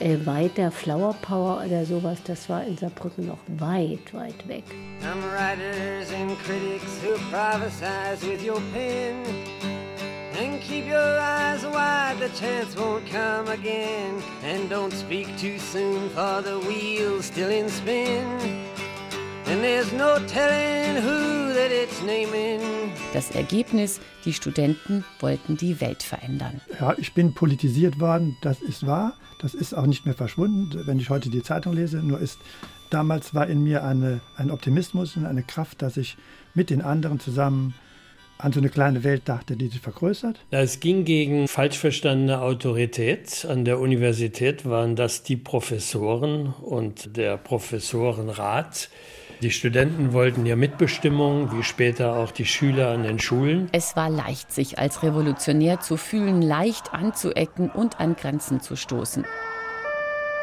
Äh, 0.00 0.24
weiter 0.24 0.70
Flower 0.70 1.12
Power 1.22 1.60
oder 1.66 1.84
sowas, 1.84 2.18
das 2.24 2.48
war 2.48 2.64
in 2.64 2.76
Saarbrücken 2.76 3.26
noch 3.26 3.38
weit, 3.58 4.14
weit 4.14 4.46
weg. 4.46 4.62
Some 5.00 5.20
writers 5.24 6.12
and 6.14 6.38
critics 6.38 7.00
who 7.02 7.14
prophesize 7.32 8.24
with 8.24 8.44
your 8.46 8.62
pen 8.72 9.67
And 10.40 10.60
keep 10.60 10.86
your 10.86 11.18
eyes 11.20 11.64
wide, 11.66 12.16
the 12.20 12.28
chance 12.38 12.76
won't 12.76 13.04
come 13.10 13.48
again 13.48 14.22
And 14.44 14.70
don't 14.70 14.92
speak 14.92 15.26
too 15.36 15.58
soon, 15.58 16.08
for 16.10 16.42
the 16.42 16.60
wheel's 16.60 17.26
still 17.26 17.50
in 17.50 17.68
spin 17.68 18.24
Das 23.14 23.30
Ergebnis, 23.30 24.00
die 24.26 24.32
Studenten 24.34 25.04
wollten 25.20 25.56
die 25.56 25.80
Welt 25.80 26.02
verändern. 26.02 26.60
Ja, 26.78 26.94
ich 26.98 27.14
bin 27.14 27.32
politisiert 27.32 27.98
worden, 27.98 28.36
das 28.42 28.60
ist 28.60 28.86
wahr. 28.86 29.14
Das 29.40 29.54
ist 29.54 29.72
auch 29.72 29.86
nicht 29.86 30.04
mehr 30.04 30.14
verschwunden, 30.14 30.86
wenn 30.86 30.98
ich 30.98 31.08
heute 31.08 31.30
die 31.30 31.42
Zeitung 31.42 31.72
lese. 31.72 32.02
Nur 32.02 32.20
ist, 32.20 32.38
damals 32.90 33.32
war 33.34 33.46
in 33.46 33.62
mir 33.62 33.84
eine, 33.84 34.20
ein 34.36 34.50
Optimismus 34.50 35.16
und 35.16 35.24
eine 35.24 35.42
Kraft, 35.42 35.80
dass 35.80 35.96
ich 35.96 36.18
mit 36.52 36.68
den 36.68 36.82
anderen 36.82 37.18
zusammen 37.18 37.74
an 38.38 38.52
so 38.52 38.60
eine 38.60 38.68
kleine 38.68 39.04
Welt 39.04 39.22
dachte, 39.26 39.56
die 39.56 39.68
sich 39.68 39.80
vergrößert? 39.80 40.40
Es 40.50 40.80
ging 40.80 41.04
gegen 41.04 41.48
falsch 41.48 41.78
verstandene 41.78 42.40
Autorität. 42.40 43.46
An 43.48 43.64
der 43.64 43.78
Universität 43.78 44.64
waren 44.64 44.96
das 44.96 45.22
die 45.22 45.36
Professoren 45.36 46.54
und 46.62 47.16
der 47.16 47.36
Professorenrat, 47.36 48.88
die 49.40 49.52
Studenten 49.52 50.12
wollten 50.12 50.46
ja 50.46 50.56
Mitbestimmung, 50.56 51.56
wie 51.56 51.62
später 51.62 52.16
auch 52.16 52.32
die 52.32 52.44
Schüler 52.44 52.90
an 52.90 53.04
den 53.04 53.20
Schulen. 53.20 53.68
Es 53.70 53.94
war 53.94 54.10
leicht, 54.10 54.50
sich 54.50 54.80
als 54.80 55.04
revolutionär 55.04 55.78
zu 55.78 55.96
fühlen, 55.96 56.42
leicht 56.42 56.92
anzuecken 56.92 57.70
und 57.70 58.00
an 58.00 58.16
Grenzen 58.16 58.60
zu 58.60 58.74
stoßen. 58.74 59.24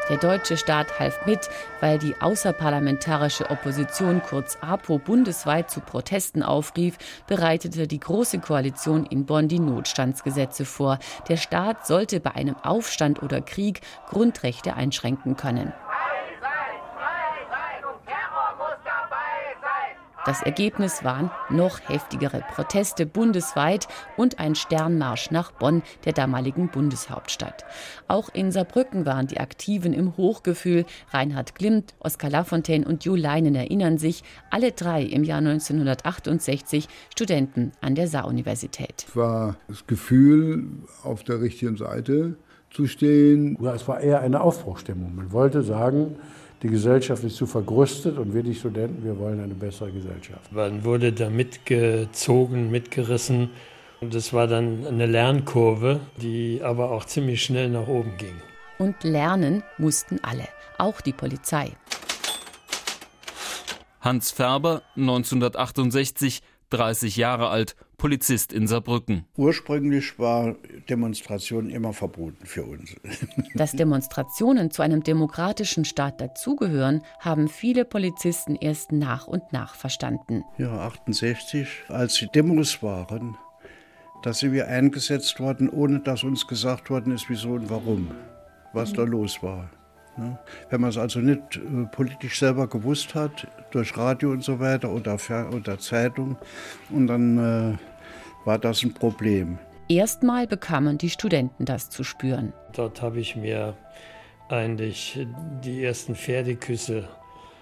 Der 0.08 0.18
deutsche 0.18 0.56
Staat 0.56 1.00
half 1.00 1.26
mit, 1.26 1.50
weil 1.80 1.98
die 1.98 2.14
außerparlamentarische 2.20 3.50
Opposition 3.50 4.22
kurz 4.22 4.56
APO 4.60 4.98
bundesweit 4.98 5.68
zu 5.68 5.80
Protesten 5.80 6.44
aufrief, 6.44 6.96
bereitete 7.26 7.88
die 7.88 7.98
Große 7.98 8.38
Koalition 8.38 9.04
in 9.04 9.26
Bonn 9.26 9.48
die 9.48 9.58
Notstandsgesetze 9.58 10.64
vor. 10.64 11.00
Der 11.28 11.36
Staat 11.36 11.88
sollte 11.88 12.20
bei 12.20 12.36
einem 12.36 12.54
Aufstand 12.54 13.20
oder 13.20 13.40
Krieg 13.40 13.80
Grundrechte 14.08 14.74
einschränken 14.74 15.36
können. 15.36 15.72
Das 20.26 20.42
Ergebnis 20.42 21.04
waren 21.04 21.30
noch 21.50 21.78
heftigere 21.88 22.42
Proteste 22.52 23.06
bundesweit 23.06 23.86
und 24.16 24.40
ein 24.40 24.56
Sternmarsch 24.56 25.30
nach 25.30 25.52
Bonn, 25.52 25.84
der 26.04 26.14
damaligen 26.14 26.68
Bundeshauptstadt. 26.68 27.64
Auch 28.08 28.28
in 28.34 28.50
Saarbrücken 28.50 29.06
waren 29.06 29.28
die 29.28 29.38
Aktiven 29.38 29.92
im 29.92 30.16
Hochgefühl. 30.16 30.84
Reinhard 31.12 31.54
Klimt, 31.54 31.94
Oskar 32.00 32.28
Lafontaine 32.28 32.84
und 32.84 33.04
Jo 33.04 33.14
Leinen 33.14 33.54
erinnern 33.54 33.98
sich, 33.98 34.24
alle 34.50 34.72
drei 34.72 35.04
im 35.04 35.22
Jahr 35.22 35.38
1968 35.38 36.88
Studenten 37.12 37.70
an 37.80 37.94
der 37.94 38.08
Saaruniversität. 38.08 39.06
Es 39.06 39.14
war 39.14 39.56
das 39.68 39.86
Gefühl, 39.86 40.66
auf 41.04 41.22
der 41.22 41.40
richtigen 41.40 41.76
Seite 41.76 42.34
zu 42.70 42.88
stehen. 42.88 43.56
Ja, 43.60 43.74
es 43.74 43.86
war 43.86 44.00
eher 44.00 44.22
eine 44.22 44.40
Aufbruchstimmung. 44.40 45.14
Man 45.14 45.30
wollte 45.30 45.62
sagen, 45.62 46.16
die 46.62 46.68
Gesellschaft 46.68 47.22
ist 47.24 47.36
zu 47.36 47.46
vergrößert 47.46 48.18
und 48.18 48.34
wir 48.34 48.42
die 48.42 48.54
Studenten, 48.54 49.04
wir 49.04 49.18
wollen 49.18 49.40
eine 49.40 49.54
bessere 49.54 49.90
Gesellschaft. 49.90 50.50
Man 50.52 50.84
wurde 50.84 51.12
da 51.12 51.28
mitgezogen, 51.28 52.70
mitgerissen 52.70 53.50
und 54.00 54.14
es 54.14 54.32
war 54.32 54.46
dann 54.46 54.86
eine 54.86 55.06
Lernkurve, 55.06 56.00
die 56.16 56.60
aber 56.62 56.90
auch 56.90 57.04
ziemlich 57.04 57.42
schnell 57.42 57.68
nach 57.68 57.86
oben 57.86 58.16
ging. 58.16 58.34
Und 58.78 59.04
lernen 59.04 59.62
mussten 59.78 60.18
alle, 60.22 60.48
auch 60.78 61.00
die 61.00 61.12
Polizei. 61.12 61.72
Hans 64.00 64.30
Färber, 64.30 64.82
1968, 64.96 66.42
30 66.70 67.16
Jahre 67.16 67.48
alt, 67.48 67.76
Polizist 67.98 68.52
in 68.52 68.66
Saarbrücken. 68.66 69.24
Ursprünglich 69.36 70.18
war 70.18 70.54
Demonstration 70.88 71.70
immer 71.70 71.92
verboten 71.92 72.44
für 72.44 72.64
uns. 72.64 72.94
Dass 73.54 73.72
Demonstrationen 73.72 74.70
zu 74.70 74.82
einem 74.82 75.02
demokratischen 75.02 75.84
Staat 75.84 76.20
dazugehören, 76.20 77.02
haben 77.20 77.48
viele 77.48 77.84
Polizisten 77.84 78.56
erst 78.56 78.92
nach 78.92 79.26
und 79.26 79.42
nach 79.52 79.74
verstanden. 79.74 80.44
Ja, 80.58 80.78
68, 80.80 81.84
als 81.88 82.14
die 82.14 82.28
Demos 82.28 82.82
waren, 82.82 83.36
da 84.22 84.32
sind 84.32 84.52
wir 84.52 84.68
eingesetzt 84.68 85.40
worden, 85.40 85.70
ohne 85.70 86.00
dass 86.00 86.24
uns 86.24 86.46
gesagt 86.46 86.90
worden 86.90 87.12
ist, 87.12 87.28
wieso 87.28 87.52
und 87.52 87.70
warum, 87.70 88.10
was 88.72 88.92
da 88.92 89.04
los 89.04 89.42
war. 89.42 89.70
Ne? 90.16 90.38
Wenn 90.70 90.80
man 90.80 90.90
es 90.90 90.98
also 90.98 91.20
nicht 91.20 91.56
äh, 91.56 91.84
politisch 91.90 92.38
selber 92.38 92.66
gewusst 92.66 93.14
hat, 93.14 93.46
durch 93.70 93.96
Radio 93.96 94.30
und 94.30 94.42
so 94.42 94.58
weiter 94.60 94.90
oder, 94.90 95.18
oder 95.52 95.78
Zeitung, 95.78 96.36
und 96.90 97.06
dann 97.06 97.38
äh, 97.38 97.78
war 98.44 98.58
das 98.58 98.82
ein 98.82 98.94
Problem. 98.94 99.58
Erstmal 99.88 100.46
bekamen 100.46 100.98
die 100.98 101.10
Studenten 101.10 101.64
das 101.64 101.90
zu 101.90 102.02
spüren. 102.02 102.52
Dort 102.74 103.02
habe 103.02 103.20
ich 103.20 103.36
mir 103.36 103.76
eigentlich 104.48 105.26
die 105.64 105.84
ersten 105.84 106.14
Pferdeküsse 106.14 107.08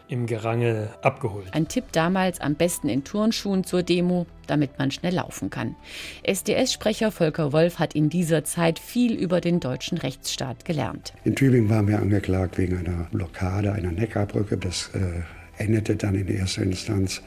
im 0.09 0.27
Gerangel 0.27 0.91
abgeholt. 1.03 1.47
Ein 1.53 1.69
Tipp 1.69 1.85
damals 1.93 2.41
am 2.41 2.55
besten 2.55 2.89
in 2.89 3.05
Turnschuhen 3.05 3.65
zur 3.65 3.83
Demo, 3.83 4.27
damit 4.47 4.79
man 4.79 4.91
schnell 4.91 5.15
laufen 5.15 5.51
kann. 5.51 5.75
SDS-Sprecher 6.23 7.11
Volker 7.11 7.53
Wolf 7.53 7.79
hat 7.79 7.95
in 7.95 8.11
dieser 8.11 8.45
Zeit 8.45 8.79
viel 8.79 9.15
über 9.15 9.41
den 9.41 9.61
deutschen 9.61 9.99
Rechtsstaat 9.99 10.65
gelernt. 10.65 11.15
In 11.25 11.35
Tübingen 11.35 11.71
waren 11.71 11.89
wir 11.89 11.99
angeklagt 11.99 12.59
wegen 12.59 12.79
einer 12.79 13.09
Blockade 13.13 13.73
einer 13.73 13.93
Neckarbrücke. 13.93 14.57
Das 14.57 14.91
äh, 14.95 15.23
endete 15.63 15.97
dann 15.97 16.15
in 16.15 16.29
erster 16.29 16.63
Instanz 16.63 17.23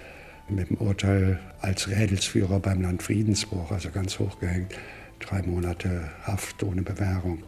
mit 0.49 0.69
dem 0.69 0.77
Urteil 0.77 1.39
als 1.61 1.89
Rädelsführer 1.89 2.59
beim 2.59 2.81
Landfriedensbruch, 2.81 3.71
also 3.71 3.89
ganz 3.89 4.19
hochgehängt. 4.19 4.73
Drei 5.19 5.41
Monate 5.41 6.09
Haft 6.23 6.61
ohne 6.63 6.83
Bewährung 6.83 7.43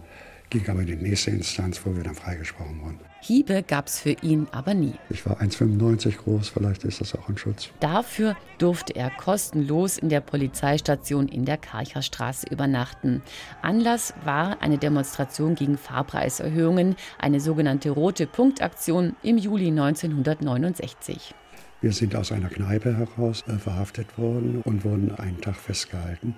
ging 0.49 0.67
aber 0.67 0.81
in 0.81 0.87
die 0.87 0.95
nächste 0.95 1.31
Instanz, 1.31 1.81
wo 1.85 1.95
wir 1.95 2.03
dann 2.03 2.15
freigesprochen 2.15 2.81
wurden. 2.81 2.99
Hiebe 3.21 3.63
gab 3.63 3.87
es 3.87 3.99
für 3.99 4.15
ihn 4.21 4.47
aber 4.51 4.73
nie. 4.73 4.93
Ich 5.09 5.25
war 5.25 5.41
1,95 5.41 6.17
groß, 6.17 6.49
vielleicht 6.49 6.83
ist 6.83 7.01
das 7.01 7.15
auch 7.15 7.27
ein 7.27 7.37
Schutz. 7.37 7.69
Dafür 7.79 8.35
durfte 8.57 8.95
er 8.95 9.09
kostenlos 9.09 9.97
in 9.97 10.09
der 10.09 10.21
Polizeistation 10.21 11.27
in 11.27 11.45
der 11.45 11.57
Karcherstraße 11.57 12.47
übernachten. 12.49 13.21
Anlass 13.61 14.13
war 14.23 14.61
eine 14.61 14.77
Demonstration 14.77 15.55
gegen 15.55 15.77
Fahrpreiserhöhungen, 15.77 16.95
eine 17.17 17.39
sogenannte 17.39 17.89
Rote 17.89 18.25
Punktaktion 18.25 19.15
im 19.21 19.37
Juli 19.37 19.67
1969. 19.67 21.35
Wir 21.81 21.93
sind 21.93 22.15
aus 22.15 22.31
einer 22.31 22.49
Kneipe 22.49 22.97
heraus 22.97 23.43
äh, 23.47 23.57
verhaftet 23.57 24.17
worden 24.17 24.61
und 24.63 24.83
wurden 24.83 25.15
einen 25.15 25.39
Tag 25.39 25.55
festgehalten 25.55 26.35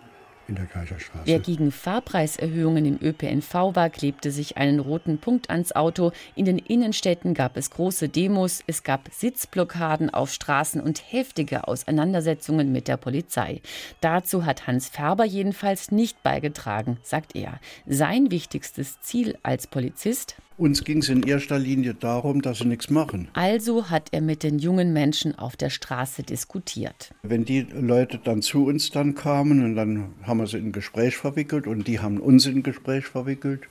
in 0.47 0.55
der 0.55 0.65
Kaiserstraße. 0.65 1.25
Wer 1.25 1.39
gegen 1.39 1.71
Fahrpreiserhöhungen 1.71 2.85
im 2.85 2.99
ÖPNV 3.01 3.53
war, 3.75 3.89
klebte 3.89 4.31
sich 4.31 4.57
einen 4.57 4.79
roten 4.79 5.17
Punkt 5.17 5.49
ans 5.49 5.71
Auto. 5.71 6.11
In 6.35 6.45
den 6.45 6.57
Innenstädten 6.57 7.33
gab 7.33 7.57
es 7.57 7.69
große 7.69 8.09
Demos, 8.09 8.63
es 8.67 8.83
gab 8.83 9.09
Sitzblockaden 9.11 10.09
auf 10.09 10.31
Straßen 10.31 10.81
und 10.81 11.01
heftige 11.11 11.67
Auseinandersetzungen 11.67 12.71
mit 12.71 12.87
der 12.87 12.97
Polizei. 12.97 13.61
Dazu 14.01 14.45
hat 14.45 14.67
Hans 14.67 14.89
Färber 14.89 15.25
jedenfalls 15.25 15.91
nicht 15.91 16.21
beigetragen, 16.23 16.97
sagt 17.03 17.35
er. 17.35 17.59
Sein 17.85 18.31
wichtigstes 18.31 18.99
Ziel 19.01 19.37
als 19.43 19.67
Polizist 19.67 20.35
uns 20.61 20.83
ging 20.83 20.99
es 20.99 21.09
in 21.09 21.23
erster 21.23 21.57
Linie 21.57 21.95
darum, 21.95 22.41
dass 22.41 22.59
sie 22.59 22.65
nichts 22.65 22.89
machen. 22.91 23.27
Also 23.33 23.89
hat 23.89 24.09
er 24.11 24.21
mit 24.21 24.43
den 24.43 24.59
jungen 24.59 24.93
Menschen 24.93 25.37
auf 25.37 25.57
der 25.57 25.71
Straße 25.71 26.21
diskutiert. 26.21 27.13
Wenn 27.23 27.45
die 27.45 27.61
Leute 27.61 28.19
dann 28.23 28.43
zu 28.43 28.65
uns 28.65 28.91
dann 28.91 29.15
kamen 29.15 29.65
und 29.65 29.75
dann 29.75 30.13
haben 30.21 30.37
wir 30.37 30.47
sie 30.47 30.59
in 30.59 30.67
ein 30.67 30.71
Gespräch 30.71 31.17
verwickelt 31.17 31.65
und 31.65 31.87
die 31.87 31.99
haben 31.99 32.19
uns 32.19 32.45
in 32.45 32.57
ein 32.57 32.63
Gespräch 32.63 33.05
verwickelt. 33.05 33.61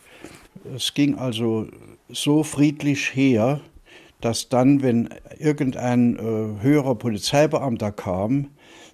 Es 0.74 0.92
ging 0.92 1.14
also 1.14 1.68
so 2.08 2.42
friedlich 2.42 3.14
her, 3.14 3.60
dass 4.20 4.48
dann, 4.48 4.82
wenn 4.82 5.08
irgendein 5.38 6.16
äh, 6.16 6.62
höherer 6.62 6.96
Polizeibeamter 6.96 7.92
kam, 7.92 8.48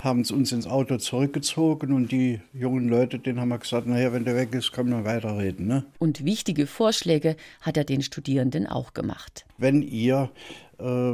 haben 0.06 0.20
uns 0.20 0.52
ins 0.52 0.66
Auto 0.66 0.96
zurückgezogen 0.96 1.92
und 1.92 2.10
die 2.10 2.40
jungen 2.54 2.88
Leute, 2.88 3.18
denen 3.18 3.40
haben 3.40 3.48
wir 3.48 3.58
gesagt, 3.58 3.86
naja, 3.86 4.12
wenn 4.12 4.24
der 4.24 4.36
weg 4.36 4.54
ist, 4.54 4.72
können 4.72 4.90
wir 4.90 5.04
weiterreden. 5.04 5.66
Ne? 5.66 5.84
Und 5.98 6.24
wichtige 6.24 6.66
Vorschläge 6.66 7.36
hat 7.60 7.76
er 7.76 7.84
den 7.84 8.00
Studierenden 8.00 8.66
auch 8.66 8.94
gemacht. 8.94 9.44
Wenn 9.58 9.82
ihr 9.82 10.30
äh, 10.78 11.12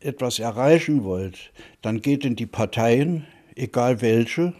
etwas 0.00 0.38
erreichen 0.38 1.04
wollt, 1.04 1.52
dann 1.80 2.02
geht 2.02 2.24
in 2.24 2.36
die 2.36 2.46
Parteien, 2.46 3.24
egal 3.54 4.02
welche, 4.02 4.52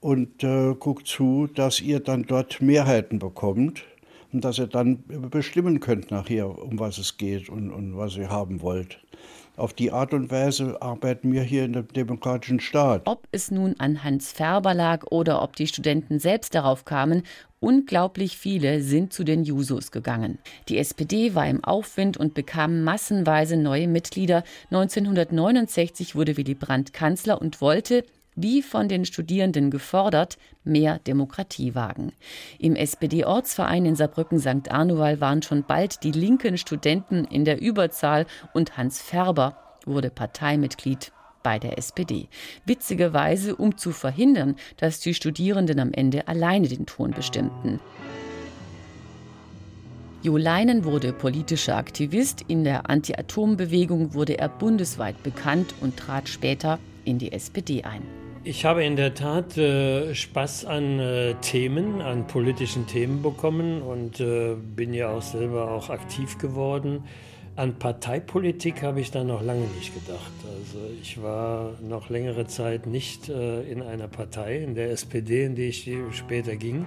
und 0.00 0.42
äh, 0.42 0.74
guckt 0.74 1.06
zu, 1.06 1.46
dass 1.54 1.80
ihr 1.80 2.00
dann 2.00 2.24
dort 2.24 2.60
Mehrheiten 2.60 3.18
bekommt 3.18 3.84
und 4.32 4.44
dass 4.44 4.58
ihr 4.58 4.66
dann 4.66 5.04
bestimmen 5.30 5.80
könnt 5.80 6.10
nachher, 6.10 6.58
um 6.58 6.78
was 6.78 6.98
es 6.98 7.16
geht 7.16 7.48
und, 7.48 7.70
und 7.70 7.96
was 7.96 8.16
ihr 8.16 8.30
haben 8.30 8.62
wollt. 8.62 9.00
Auf 9.56 9.72
die 9.72 9.92
Art 9.92 10.12
und 10.12 10.32
Weise 10.32 10.82
arbeiten 10.82 11.32
wir 11.32 11.42
hier 11.42 11.64
in 11.64 11.74
dem 11.74 11.86
demokratischen 11.86 12.58
Staat. 12.58 13.02
Ob 13.04 13.28
es 13.30 13.52
nun 13.52 13.76
an 13.78 14.02
Hans 14.02 14.32
Färber 14.32 14.74
lag 14.74 15.06
oder 15.10 15.42
ob 15.42 15.54
die 15.54 15.68
Studenten 15.68 16.18
selbst 16.18 16.56
darauf 16.56 16.84
kamen, 16.84 17.22
unglaublich 17.60 18.36
viele 18.36 18.82
sind 18.82 19.12
zu 19.12 19.22
den 19.22 19.44
Jusos 19.44 19.92
gegangen. 19.92 20.38
Die 20.68 20.76
SPD 20.76 21.36
war 21.36 21.46
im 21.46 21.62
Aufwind 21.62 22.16
und 22.16 22.34
bekam 22.34 22.82
massenweise 22.82 23.56
neue 23.56 23.86
Mitglieder. 23.86 24.42
1969 24.72 26.16
wurde 26.16 26.36
Willy 26.36 26.54
Brandt 26.54 26.92
Kanzler 26.92 27.40
und 27.40 27.60
wollte, 27.60 28.04
wie 28.36 28.62
von 28.62 28.88
den 28.88 29.04
Studierenden 29.04 29.70
gefordert, 29.70 30.38
mehr 30.64 30.98
Demokratie 31.00 31.74
wagen. 31.74 32.12
Im 32.58 32.76
SPD-Ortsverein 32.76 33.86
in 33.86 33.96
Saarbrücken-St. 33.96 34.70
Arnowal 34.70 35.20
waren 35.20 35.42
schon 35.42 35.64
bald 35.64 36.02
die 36.02 36.12
linken 36.12 36.58
Studenten 36.58 37.24
in 37.24 37.44
der 37.44 37.60
Überzahl 37.60 38.26
und 38.52 38.76
Hans 38.76 39.00
Färber 39.00 39.56
wurde 39.84 40.10
Parteimitglied 40.10 41.12
bei 41.42 41.58
der 41.58 41.78
SPD. 41.78 42.28
Witzigerweise, 42.64 43.54
um 43.54 43.76
zu 43.76 43.92
verhindern, 43.92 44.56
dass 44.78 45.00
die 45.00 45.14
Studierenden 45.14 45.78
am 45.78 45.92
Ende 45.92 46.26
alleine 46.26 46.68
den 46.68 46.86
Ton 46.86 47.12
bestimmten. 47.12 47.80
Jo 50.22 50.38
Leinen 50.38 50.84
wurde 50.84 51.12
politischer 51.12 51.76
Aktivist. 51.76 52.46
In 52.48 52.64
der 52.64 52.88
Anti-Atom-Bewegung 52.88 54.14
wurde 54.14 54.38
er 54.38 54.48
bundesweit 54.48 55.22
bekannt 55.22 55.74
und 55.82 55.98
trat 55.98 56.30
später 56.30 56.78
in 57.04 57.18
die 57.18 57.30
SPD 57.30 57.84
ein. 57.84 58.23
Ich 58.46 58.66
habe 58.66 58.84
in 58.84 58.96
der 58.96 59.14
Tat 59.14 59.56
äh, 59.56 60.14
Spaß 60.14 60.66
an 60.66 61.00
äh, 61.00 61.34
Themen, 61.40 62.02
an 62.02 62.26
politischen 62.26 62.86
Themen 62.86 63.22
bekommen 63.22 63.80
und 63.80 64.20
äh, 64.20 64.54
bin 64.54 64.92
ja 64.92 65.08
auch 65.08 65.22
selber 65.22 65.70
auch 65.70 65.88
aktiv 65.88 66.36
geworden. 66.36 67.04
An 67.56 67.78
Parteipolitik 67.78 68.82
habe 68.82 69.00
ich 69.00 69.10
da 69.10 69.24
noch 69.24 69.40
lange 69.40 69.66
nicht 69.78 69.94
gedacht. 69.94 70.32
Also 70.42 70.78
ich 71.00 71.22
war 71.22 71.72
noch 71.80 72.10
längere 72.10 72.46
Zeit 72.46 72.86
nicht 72.86 73.30
äh, 73.30 73.62
in 73.62 73.80
einer 73.80 74.08
Partei, 74.08 74.58
in 74.58 74.74
der 74.74 74.90
SPD, 74.90 75.46
in 75.46 75.54
die 75.54 75.68
ich 75.68 75.90
später 76.12 76.56
ging. 76.56 76.84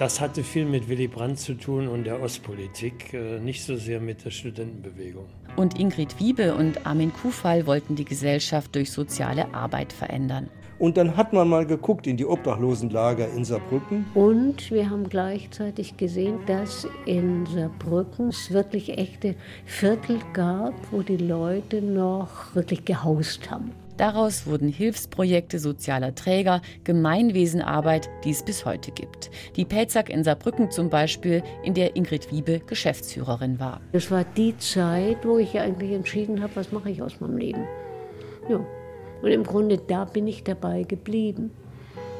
Das 0.00 0.20
hatte 0.20 0.42
viel 0.42 0.64
mit 0.64 0.88
Willy 0.88 1.06
Brandt 1.06 1.38
zu 1.38 1.54
tun 1.54 1.86
und 1.86 2.04
der 2.04 2.20
Ostpolitik, 2.20 3.14
äh, 3.14 3.38
nicht 3.38 3.62
so 3.62 3.76
sehr 3.76 4.00
mit 4.00 4.24
der 4.24 4.30
Studentenbewegung. 4.30 5.26
Und 5.54 5.78
Ingrid 5.78 6.18
Wiebe 6.18 6.56
und 6.56 6.88
Armin 6.88 7.12
Kufall 7.12 7.68
wollten 7.68 7.94
die 7.94 8.04
Gesellschaft 8.04 8.74
durch 8.74 8.90
soziale 8.90 9.54
Arbeit 9.54 9.92
verändern. 9.92 10.48
Und 10.82 10.96
dann 10.96 11.16
hat 11.16 11.32
man 11.32 11.48
mal 11.48 11.64
geguckt 11.64 12.08
in 12.08 12.16
die 12.16 12.26
Obdachlosenlager 12.26 13.28
in 13.28 13.44
Saarbrücken. 13.44 14.04
Und 14.14 14.68
wir 14.72 14.90
haben 14.90 15.08
gleichzeitig 15.08 15.96
gesehen, 15.96 16.40
dass 16.46 16.88
in 17.06 17.46
Saarbrücken 17.46 18.30
es 18.30 18.50
wirklich 18.50 18.98
echte 18.98 19.36
Viertel 19.64 20.18
gab, 20.32 20.74
wo 20.90 21.02
die 21.02 21.18
Leute 21.18 21.80
noch 21.80 22.52
wirklich 22.56 22.84
gehaust 22.84 23.48
haben. 23.48 23.70
Daraus 23.96 24.44
wurden 24.44 24.66
Hilfsprojekte 24.66 25.60
sozialer 25.60 26.16
Träger, 26.16 26.60
Gemeinwesenarbeit, 26.82 28.10
die 28.24 28.30
es 28.30 28.42
bis 28.42 28.64
heute 28.64 28.90
gibt. 28.90 29.30
Die 29.54 29.64
Pelzack 29.64 30.10
in 30.10 30.24
Saarbrücken 30.24 30.72
zum 30.72 30.90
Beispiel, 30.90 31.44
in 31.62 31.74
der 31.74 31.94
Ingrid 31.94 32.32
Wiebe 32.32 32.58
Geschäftsführerin 32.58 33.60
war. 33.60 33.80
Das 33.92 34.10
war 34.10 34.24
die 34.36 34.58
Zeit, 34.58 35.18
wo 35.24 35.38
ich 35.38 35.60
eigentlich 35.60 35.92
entschieden 35.92 36.42
habe, 36.42 36.56
was 36.56 36.72
mache 36.72 36.90
ich 36.90 37.00
aus 37.00 37.20
meinem 37.20 37.36
Leben. 37.36 37.68
Ja, 38.48 38.58
und 39.22 39.30
im 39.30 39.44
Grunde, 39.44 39.78
da 39.78 40.04
bin 40.04 40.26
ich 40.26 40.44
dabei 40.44 40.82
geblieben. 40.82 41.52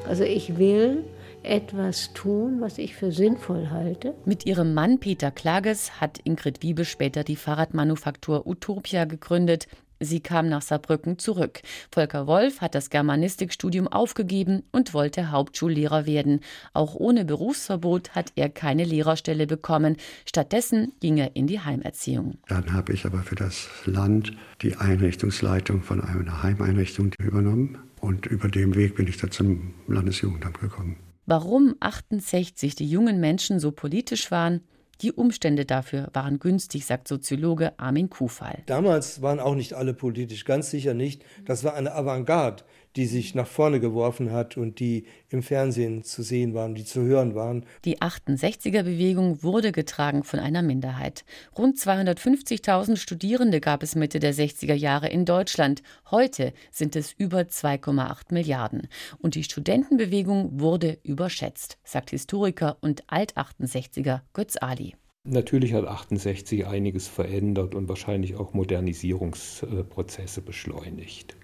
Also 0.07 0.23
ich 0.23 0.57
will 0.57 1.03
etwas 1.43 2.13
tun, 2.13 2.61
was 2.61 2.77
ich 2.77 2.95
für 2.95 3.11
sinnvoll 3.11 3.69
halte. 3.69 4.13
Mit 4.25 4.45
ihrem 4.45 4.73
Mann 4.73 4.99
Peter 4.99 5.29
Klages 5.29 5.99
hat 5.99 6.19
Ingrid 6.23 6.63
Wiebe 6.63 6.85
später 6.85 7.23
die 7.23 7.35
Fahrradmanufaktur 7.35 8.47
Utopia 8.47 9.05
gegründet, 9.05 9.67
Sie 10.03 10.19
kam 10.19 10.49
nach 10.49 10.61
Saarbrücken 10.61 11.17
zurück. 11.17 11.61
Volker 11.91 12.27
Wolf 12.27 12.61
hat 12.61 12.75
das 12.75 12.89
Germanistikstudium 12.89 13.87
aufgegeben 13.87 14.63
und 14.71 14.93
wollte 14.93 15.31
Hauptschullehrer 15.31 16.05
werden. 16.05 16.41
Auch 16.73 16.95
ohne 16.95 17.25
Berufsverbot 17.25 18.11
hat 18.15 18.31
er 18.35 18.49
keine 18.49 18.83
Lehrerstelle 18.83 19.47
bekommen. 19.47 19.97
Stattdessen 20.25 20.93
ging 20.99 21.17
er 21.17 21.35
in 21.35 21.47
die 21.47 21.59
Heimerziehung. 21.59 22.37
Dann 22.47 22.73
habe 22.73 22.93
ich 22.93 23.05
aber 23.05 23.19
für 23.19 23.35
das 23.35 23.67
Land 23.85 24.33
die 24.61 24.75
Einrichtungsleitung 24.75 25.81
von 25.81 26.01
einer 26.01 26.43
Heimeinrichtung 26.43 27.11
übernommen. 27.19 27.77
Und 27.99 28.25
über 28.25 28.49
den 28.49 28.75
Weg 28.75 28.95
bin 28.95 29.07
ich 29.07 29.17
dann 29.17 29.31
zum 29.31 29.73
Landesjugendamt 29.87 30.59
gekommen. 30.59 30.97
Warum 31.25 31.75
68 31.79 32.75
die 32.75 32.89
jungen 32.89 33.21
Menschen 33.21 33.59
so 33.59 33.71
politisch 33.71 34.29
waren, 34.29 34.59
die 35.03 35.11
Umstände 35.11 35.65
dafür 35.65 36.07
waren 36.13 36.39
günstig, 36.39 36.85
sagt 36.85 37.09
Soziologe 37.09 37.77
Armin 37.77 38.09
Kufall. 38.09 38.63
Damals 38.65 39.21
waren 39.21 39.41
auch 39.41 39.53
nicht 39.53 39.73
alle 39.73 39.93
politisch, 39.93 40.45
ganz 40.45 40.71
sicher 40.71 40.93
nicht. 40.93 41.23
Das 41.45 41.65
war 41.65 41.73
eine 41.73 41.93
Avantgarde, 41.93 42.63
die 42.95 43.05
sich 43.05 43.35
nach 43.35 43.47
vorne 43.47 43.79
geworfen 43.79 44.31
hat 44.31 44.57
und 44.57 44.79
die 44.79 45.05
im 45.29 45.43
Fernsehen 45.43 46.03
zu 46.03 46.23
sehen 46.23 46.53
waren, 46.53 46.75
die 46.75 46.85
zu 46.85 47.01
hören 47.01 47.35
waren. 47.35 47.65
Die 47.85 47.99
68er-Bewegung 47.99 49.43
wurde 49.43 49.71
getragen 49.71 50.23
von 50.23 50.39
einer 50.39 50.61
Minderheit. 50.61 51.25
Rund 51.57 51.77
250.000 51.77 52.97
Studierende 52.97 53.59
gab 53.59 53.83
es 53.83 53.95
Mitte 53.95 54.19
der 54.19 54.33
60er 54.33 54.75
Jahre 54.75 55.09
in 55.09 55.25
Deutschland. 55.25 55.81
Heute 56.11 56.53
sind 56.71 56.95
es 56.95 57.13
über 57.13 57.41
2,8 57.41 58.33
Milliarden. 58.33 58.87
Und 59.19 59.35
die 59.35 59.43
Studentenbewegung 59.43 60.59
wurde 60.59 60.99
überschätzt, 61.03 61.77
sagt 61.83 62.11
Historiker 62.11 62.77
und 62.81 63.03
Alt-68er 63.07 64.21
Götz 64.33 64.57
Ali. 64.59 64.95
Natürlich 65.25 65.73
hat 65.73 65.85
68 65.85 66.67
einiges 66.67 67.07
verändert 67.07 67.75
und 67.75 67.87
wahrscheinlich 67.87 68.35
auch 68.35 68.53
Modernisierungsprozesse 68.53 70.41
beschleunigt. 70.41 71.37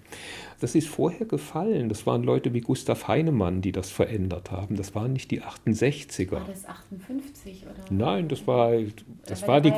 Das 0.60 0.74
ist 0.74 0.86
vorher 0.88 1.24
gefallen. 1.24 1.88
Das 1.88 2.06
waren 2.06 2.22
Leute 2.22 2.52
wie 2.52 2.60
Gustav 2.60 3.08
Heinemann, 3.08 3.62
die 3.62 3.72
das 3.72 3.90
verändert 3.90 4.50
haben. 4.50 4.76
Das 4.76 4.94
waren 4.94 5.14
nicht 5.14 5.30
die 5.30 5.40
68er. 5.40 6.32
War 6.32 6.44
das 6.44 6.66
58 6.66 7.64
oder? 7.64 7.84
Nein, 7.90 8.28
das 8.28 8.46
war 8.46 8.72
das 9.24 9.48
war 9.48 9.62
die 9.62 9.72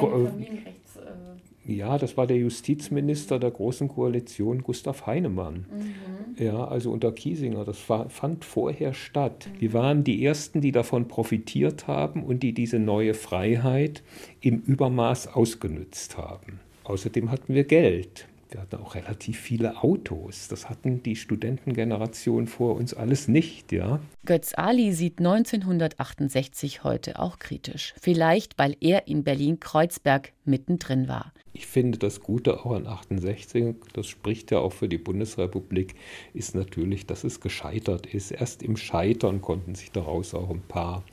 ja, 1.64 1.96
das 1.96 2.16
war 2.16 2.26
der 2.26 2.38
Justizminister 2.38 3.38
der 3.38 3.52
Großen 3.52 3.88
Koalition, 3.88 4.62
Gustav 4.62 5.06
Heinemann. 5.06 5.66
Mhm. 5.70 6.44
Ja, 6.44 6.64
also 6.64 6.90
unter 6.90 7.12
Kiesinger. 7.12 7.64
Das 7.64 7.88
war, 7.88 8.08
fand 8.10 8.44
vorher 8.44 8.94
statt. 8.94 9.48
Mhm. 9.52 9.58
Die 9.60 9.72
waren 9.72 10.04
die 10.04 10.24
Ersten, 10.24 10.60
die 10.60 10.72
davon 10.72 11.06
profitiert 11.06 11.86
haben 11.86 12.24
und 12.24 12.42
die 12.42 12.52
diese 12.52 12.78
neue 12.78 13.14
Freiheit 13.14 14.02
im 14.40 14.60
Übermaß 14.60 15.34
ausgenutzt 15.34 16.16
haben. 16.16 16.60
Außerdem 16.84 17.30
hatten 17.30 17.54
wir 17.54 17.64
Geld. 17.64 18.26
Wir 18.52 18.60
hatten 18.60 18.76
auch 18.76 18.94
relativ 18.94 19.40
viele 19.40 19.82
Autos. 19.82 20.48
Das 20.48 20.68
hatten 20.68 21.02
die 21.02 21.16
Studentengeneration 21.16 22.46
vor 22.46 22.76
uns 22.76 22.92
alles 22.92 23.26
nicht, 23.26 23.72
ja. 23.72 24.00
Götz 24.26 24.52
Ali 24.54 24.92
sieht 24.92 25.20
1968 25.20 26.84
heute 26.84 27.18
auch 27.18 27.38
kritisch. 27.38 27.94
Vielleicht, 27.98 28.58
weil 28.58 28.76
er 28.80 29.08
in 29.08 29.24
Berlin-Kreuzberg 29.24 30.32
mittendrin 30.44 31.08
war. 31.08 31.32
Ich 31.54 31.66
finde, 31.66 31.98
das 31.98 32.20
Gute 32.20 32.64
auch 32.64 32.72
an 32.72 32.86
68, 32.86 33.74
das 33.92 34.06
spricht 34.06 34.50
ja 34.50 34.58
auch 34.58 34.72
für 34.72 34.88
die 34.88 34.98
Bundesrepublik, 34.98 35.94
ist 36.32 36.54
natürlich, 36.54 37.06
dass 37.06 37.24
es 37.24 37.40
gescheitert 37.40 38.06
ist. 38.06 38.30
Erst 38.30 38.62
im 38.62 38.76
Scheitern 38.76 39.42
konnten 39.42 39.74
sich 39.74 39.90
daraus 39.90 40.32
auch 40.34 40.48
ein 40.48 40.62
paar 40.62 41.04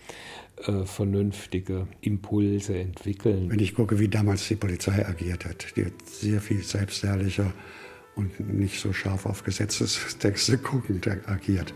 äh, 0.66 0.86
vernünftige 0.86 1.88
Impulse 2.02 2.78
entwickeln. 2.78 3.50
Wenn 3.50 3.60
ich 3.60 3.76
gucke, 3.76 4.00
wie 4.00 4.08
damals 4.08 4.48
die 4.48 4.56
Polizei 4.56 5.06
agiert 5.06 5.46
hat, 5.46 5.76
die 5.76 5.86
hat 5.86 6.06
sehr 6.06 6.40
viel 6.40 6.64
selbstherrlicher 6.64 7.54
und 8.16 8.40
nicht 8.54 8.80
so 8.80 8.94
scharf 8.94 9.26
auf 9.26 9.44
Gesetzestexte 9.44 10.58
guckend 10.58 11.08
agiert. 11.08 11.74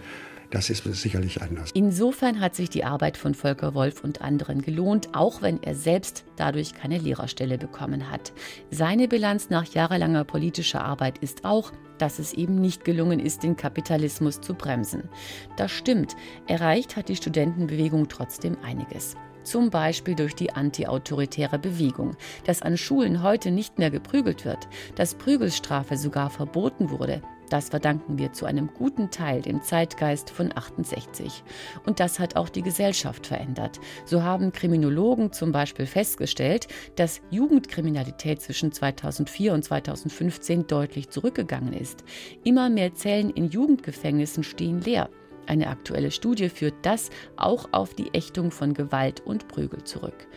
Das 0.54 0.70
ist 0.70 0.84
sicherlich 0.84 1.42
anders. 1.42 1.72
Insofern 1.74 2.40
hat 2.40 2.54
sich 2.54 2.70
die 2.70 2.84
Arbeit 2.84 3.18
von 3.18 3.34
Volker 3.34 3.74
Wolf 3.74 4.04
und 4.04 4.22
anderen 4.22 4.62
gelohnt, 4.62 5.10
auch 5.14 5.42
wenn 5.42 5.64
er 5.64 5.74
selbst 5.74 6.26
dadurch 6.36 6.76
keine 6.76 7.00
Lehrerstelle 7.00 7.58
bekommen 7.58 8.12
hat. 8.12 8.34
Seine 8.70 9.08
Bilanz 9.08 9.50
nach 9.50 9.66
jahrelanger 9.66 10.26
politischer 10.26 10.86
Arbeit 10.86 11.18
ist 11.18 11.44
auch, 11.44 11.72
dass 11.98 12.20
es 12.20 12.34
eben 12.34 12.62
nicht 12.62 12.86
gelungen 12.86 13.20
ist, 13.20 13.42
den 13.42 13.58
Kapitalismus 13.58 14.42
zu 14.42 14.54
bremsen. 14.54 15.10
Das 15.58 15.72
stimmt. 15.72 16.16
Erreicht 16.46 16.98
hat 16.98 17.10
die 17.10 17.16
Studentenbewegung 17.16 18.08
trotzdem 18.08 18.56
einiges 18.62 19.16
zum 19.44 19.70
Beispiel 19.70 20.16
durch 20.16 20.36
die 20.36 20.52
antiautoritäre 20.52 21.60
Bewegung, 21.60 22.16
dass 22.46 22.62
an 22.62 22.78
Schulen 22.78 23.24
heute 23.24 23.52
nicht 23.52 23.80
mehr 23.80 23.92
geprügelt 23.92 24.46
wird, 24.46 24.68
dass 24.96 25.16
Prügelstrafe 25.16 25.98
sogar 25.98 26.30
verboten 26.30 26.90
wurde, 26.90 27.22
Das 27.54 27.70
verdanken 27.70 28.18
wir 28.18 28.34
zu 28.34 28.48
einem 28.48 28.68
guten 28.74 29.12
Teil 29.12 29.44
dem 29.44 29.62
Zeitgeist 29.62 30.32
von 30.32 30.52
68. 30.58 31.44
Und 31.86 32.00
das 32.00 32.20
hat 32.20 32.36
auch 32.36 32.50
die 32.50 32.64
Gesellschaft 32.64 33.28
verändert. 33.28 33.80
So 34.06 34.24
haben 34.24 34.52
Kriminologen 34.52 35.32
zum 35.32 35.52
Beispiel 35.52 35.86
festgestellt, 35.86 36.68
dass 36.96 37.22
Jugendkriminalität 37.30 38.42
zwischen 38.42 38.72
2004 38.72 39.54
und 39.54 39.64
2015 39.64 40.66
deutlich 40.66 41.10
zurückgegangen 41.10 41.74
ist. 41.74 42.04
Immer 42.44 42.72
mehr 42.72 42.96
Zellen 42.96 43.30
in 43.30 43.50
Jugendgefängnissen 43.50 44.44
stehen 44.44 44.82
leer. 44.82 45.12
Eine 45.48 45.68
aktuelle 45.68 46.12
Studie 46.12 46.50
führt 46.50 46.76
das 46.84 47.10
auch 47.36 47.70
auf 47.72 47.94
die 47.94 48.14
Ächtung 48.14 48.52
von 48.52 48.74
Gewalt 48.74 49.22
und 49.22 49.48
Prügel 49.48 49.84
zurück. 49.84 50.28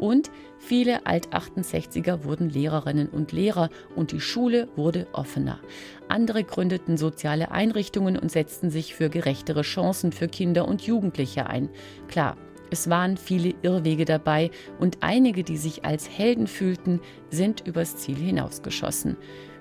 Und 0.00 0.30
viele 0.58 1.04
Alt-68er 1.04 2.24
wurden 2.24 2.48
Lehrerinnen 2.48 3.08
und 3.08 3.32
Lehrer 3.32 3.68
und 3.94 4.12
die 4.12 4.20
Schule 4.20 4.68
wurde 4.74 5.06
offener. 5.12 5.60
Andere 6.08 6.42
gründeten 6.42 6.96
soziale 6.96 7.50
Einrichtungen 7.50 8.18
und 8.18 8.32
setzten 8.32 8.70
sich 8.70 8.94
für 8.94 9.10
gerechtere 9.10 9.60
Chancen 9.60 10.12
für 10.12 10.28
Kinder 10.28 10.66
und 10.66 10.80
Jugendliche 10.80 11.46
ein. 11.46 11.68
Klar, 12.08 12.38
es 12.70 12.88
waren 12.88 13.18
viele 13.18 13.54
Irrwege 13.62 14.06
dabei 14.06 14.50
und 14.78 14.98
einige, 15.00 15.44
die 15.44 15.58
sich 15.58 15.84
als 15.84 16.08
Helden 16.08 16.46
fühlten, 16.46 17.00
sind 17.28 17.66
übers 17.66 17.96
Ziel 17.96 18.16
hinausgeschossen. 18.16 19.18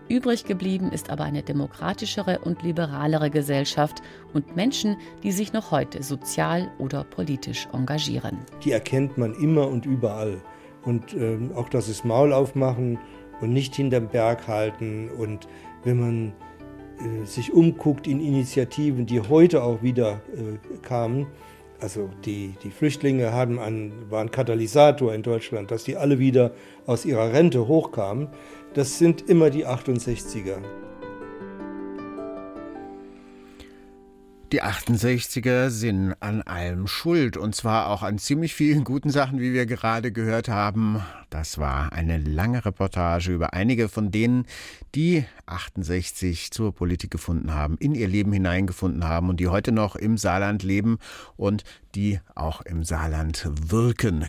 Übrig 0.09 0.45
geblieben 0.45 0.91
ist 0.91 1.11
aber 1.11 1.23
eine 1.23 1.43
demokratischere 1.43 2.39
und 2.39 2.63
liberalere 2.63 3.29
Gesellschaft 3.29 4.01
und 4.33 4.55
Menschen, 4.55 4.97
die 5.21 5.31
sich 5.31 5.53
noch 5.53 5.69
heute 5.69 6.01
sozial 6.01 6.71
oder 6.79 7.03
politisch 7.03 7.67
engagieren. 7.73 8.39
Die 8.65 8.71
erkennt 8.71 9.19
man 9.19 9.35
immer 9.35 9.67
und 9.67 9.85
überall. 9.85 10.41
Und 10.83 11.13
äh, 11.13 11.37
auch 11.53 11.69
das 11.69 12.03
Maul 12.03 12.33
aufmachen 12.33 12.97
und 13.39 13.53
nicht 13.53 13.75
hinterm 13.75 14.07
Berg 14.07 14.47
halten. 14.47 15.09
Und 15.09 15.47
wenn 15.83 15.99
man 15.99 16.33
äh, 16.99 17.25
sich 17.25 17.53
umguckt 17.53 18.07
in 18.07 18.19
Initiativen, 18.19 19.05
die 19.05 19.21
heute 19.21 19.61
auch 19.61 19.83
wieder 19.83 20.21
äh, 20.35 20.77
kamen, 20.81 21.27
also 21.81 22.09
die, 22.25 22.55
die 22.63 22.71
Flüchtlinge 22.71 23.31
haben 23.31 23.59
einen, 23.59 24.09
waren 24.09 24.31
Katalysator 24.31 25.13
in 25.13 25.21
Deutschland, 25.23 25.71
dass 25.71 25.83
die 25.83 25.95
alle 25.95 26.19
wieder 26.19 26.51
aus 26.85 27.05
ihrer 27.05 27.31
Rente 27.31 27.67
hochkamen 27.67 28.27
das 28.73 28.97
sind 28.97 29.27
immer 29.29 29.49
die 29.49 29.65
68er. 29.65 30.57
Die 34.51 34.63
68er 34.63 35.69
sind 35.69 36.15
an 36.21 36.41
allem 36.41 36.87
schuld 36.87 37.37
und 37.37 37.53
zwar 37.53 37.87
auch 37.87 38.01
an 38.01 38.17
ziemlich 38.17 38.55
vielen 38.55 38.83
guten 38.83 39.11
Sachen, 39.11 39.39
wie 39.39 39.53
wir 39.53 39.67
gerade 39.67 40.11
gehört 40.11 40.49
haben. 40.49 41.03
Das 41.29 41.59
war 41.59 41.93
eine 41.93 42.17
lange 42.17 42.65
Reportage 42.65 43.31
über 43.31 43.53
einige 43.53 43.89
von 43.89 44.09
denen, 44.09 44.47
die 44.95 45.23
68 45.45 46.49
zur 46.49 46.73
Politik 46.73 47.11
gefunden 47.11 47.53
haben, 47.53 47.77
in 47.77 47.93
ihr 47.93 48.07
Leben 48.07 48.33
hineingefunden 48.33 49.07
haben 49.07 49.29
und 49.29 49.39
die 49.39 49.49
heute 49.49 49.71
noch 49.71 49.95
im 49.95 50.17
Saarland 50.17 50.63
leben 50.63 50.97
und 51.37 51.63
die 51.93 52.19
auch 52.33 52.61
im 52.61 52.83
Saarland 52.83 53.47
wirken. 53.69 54.25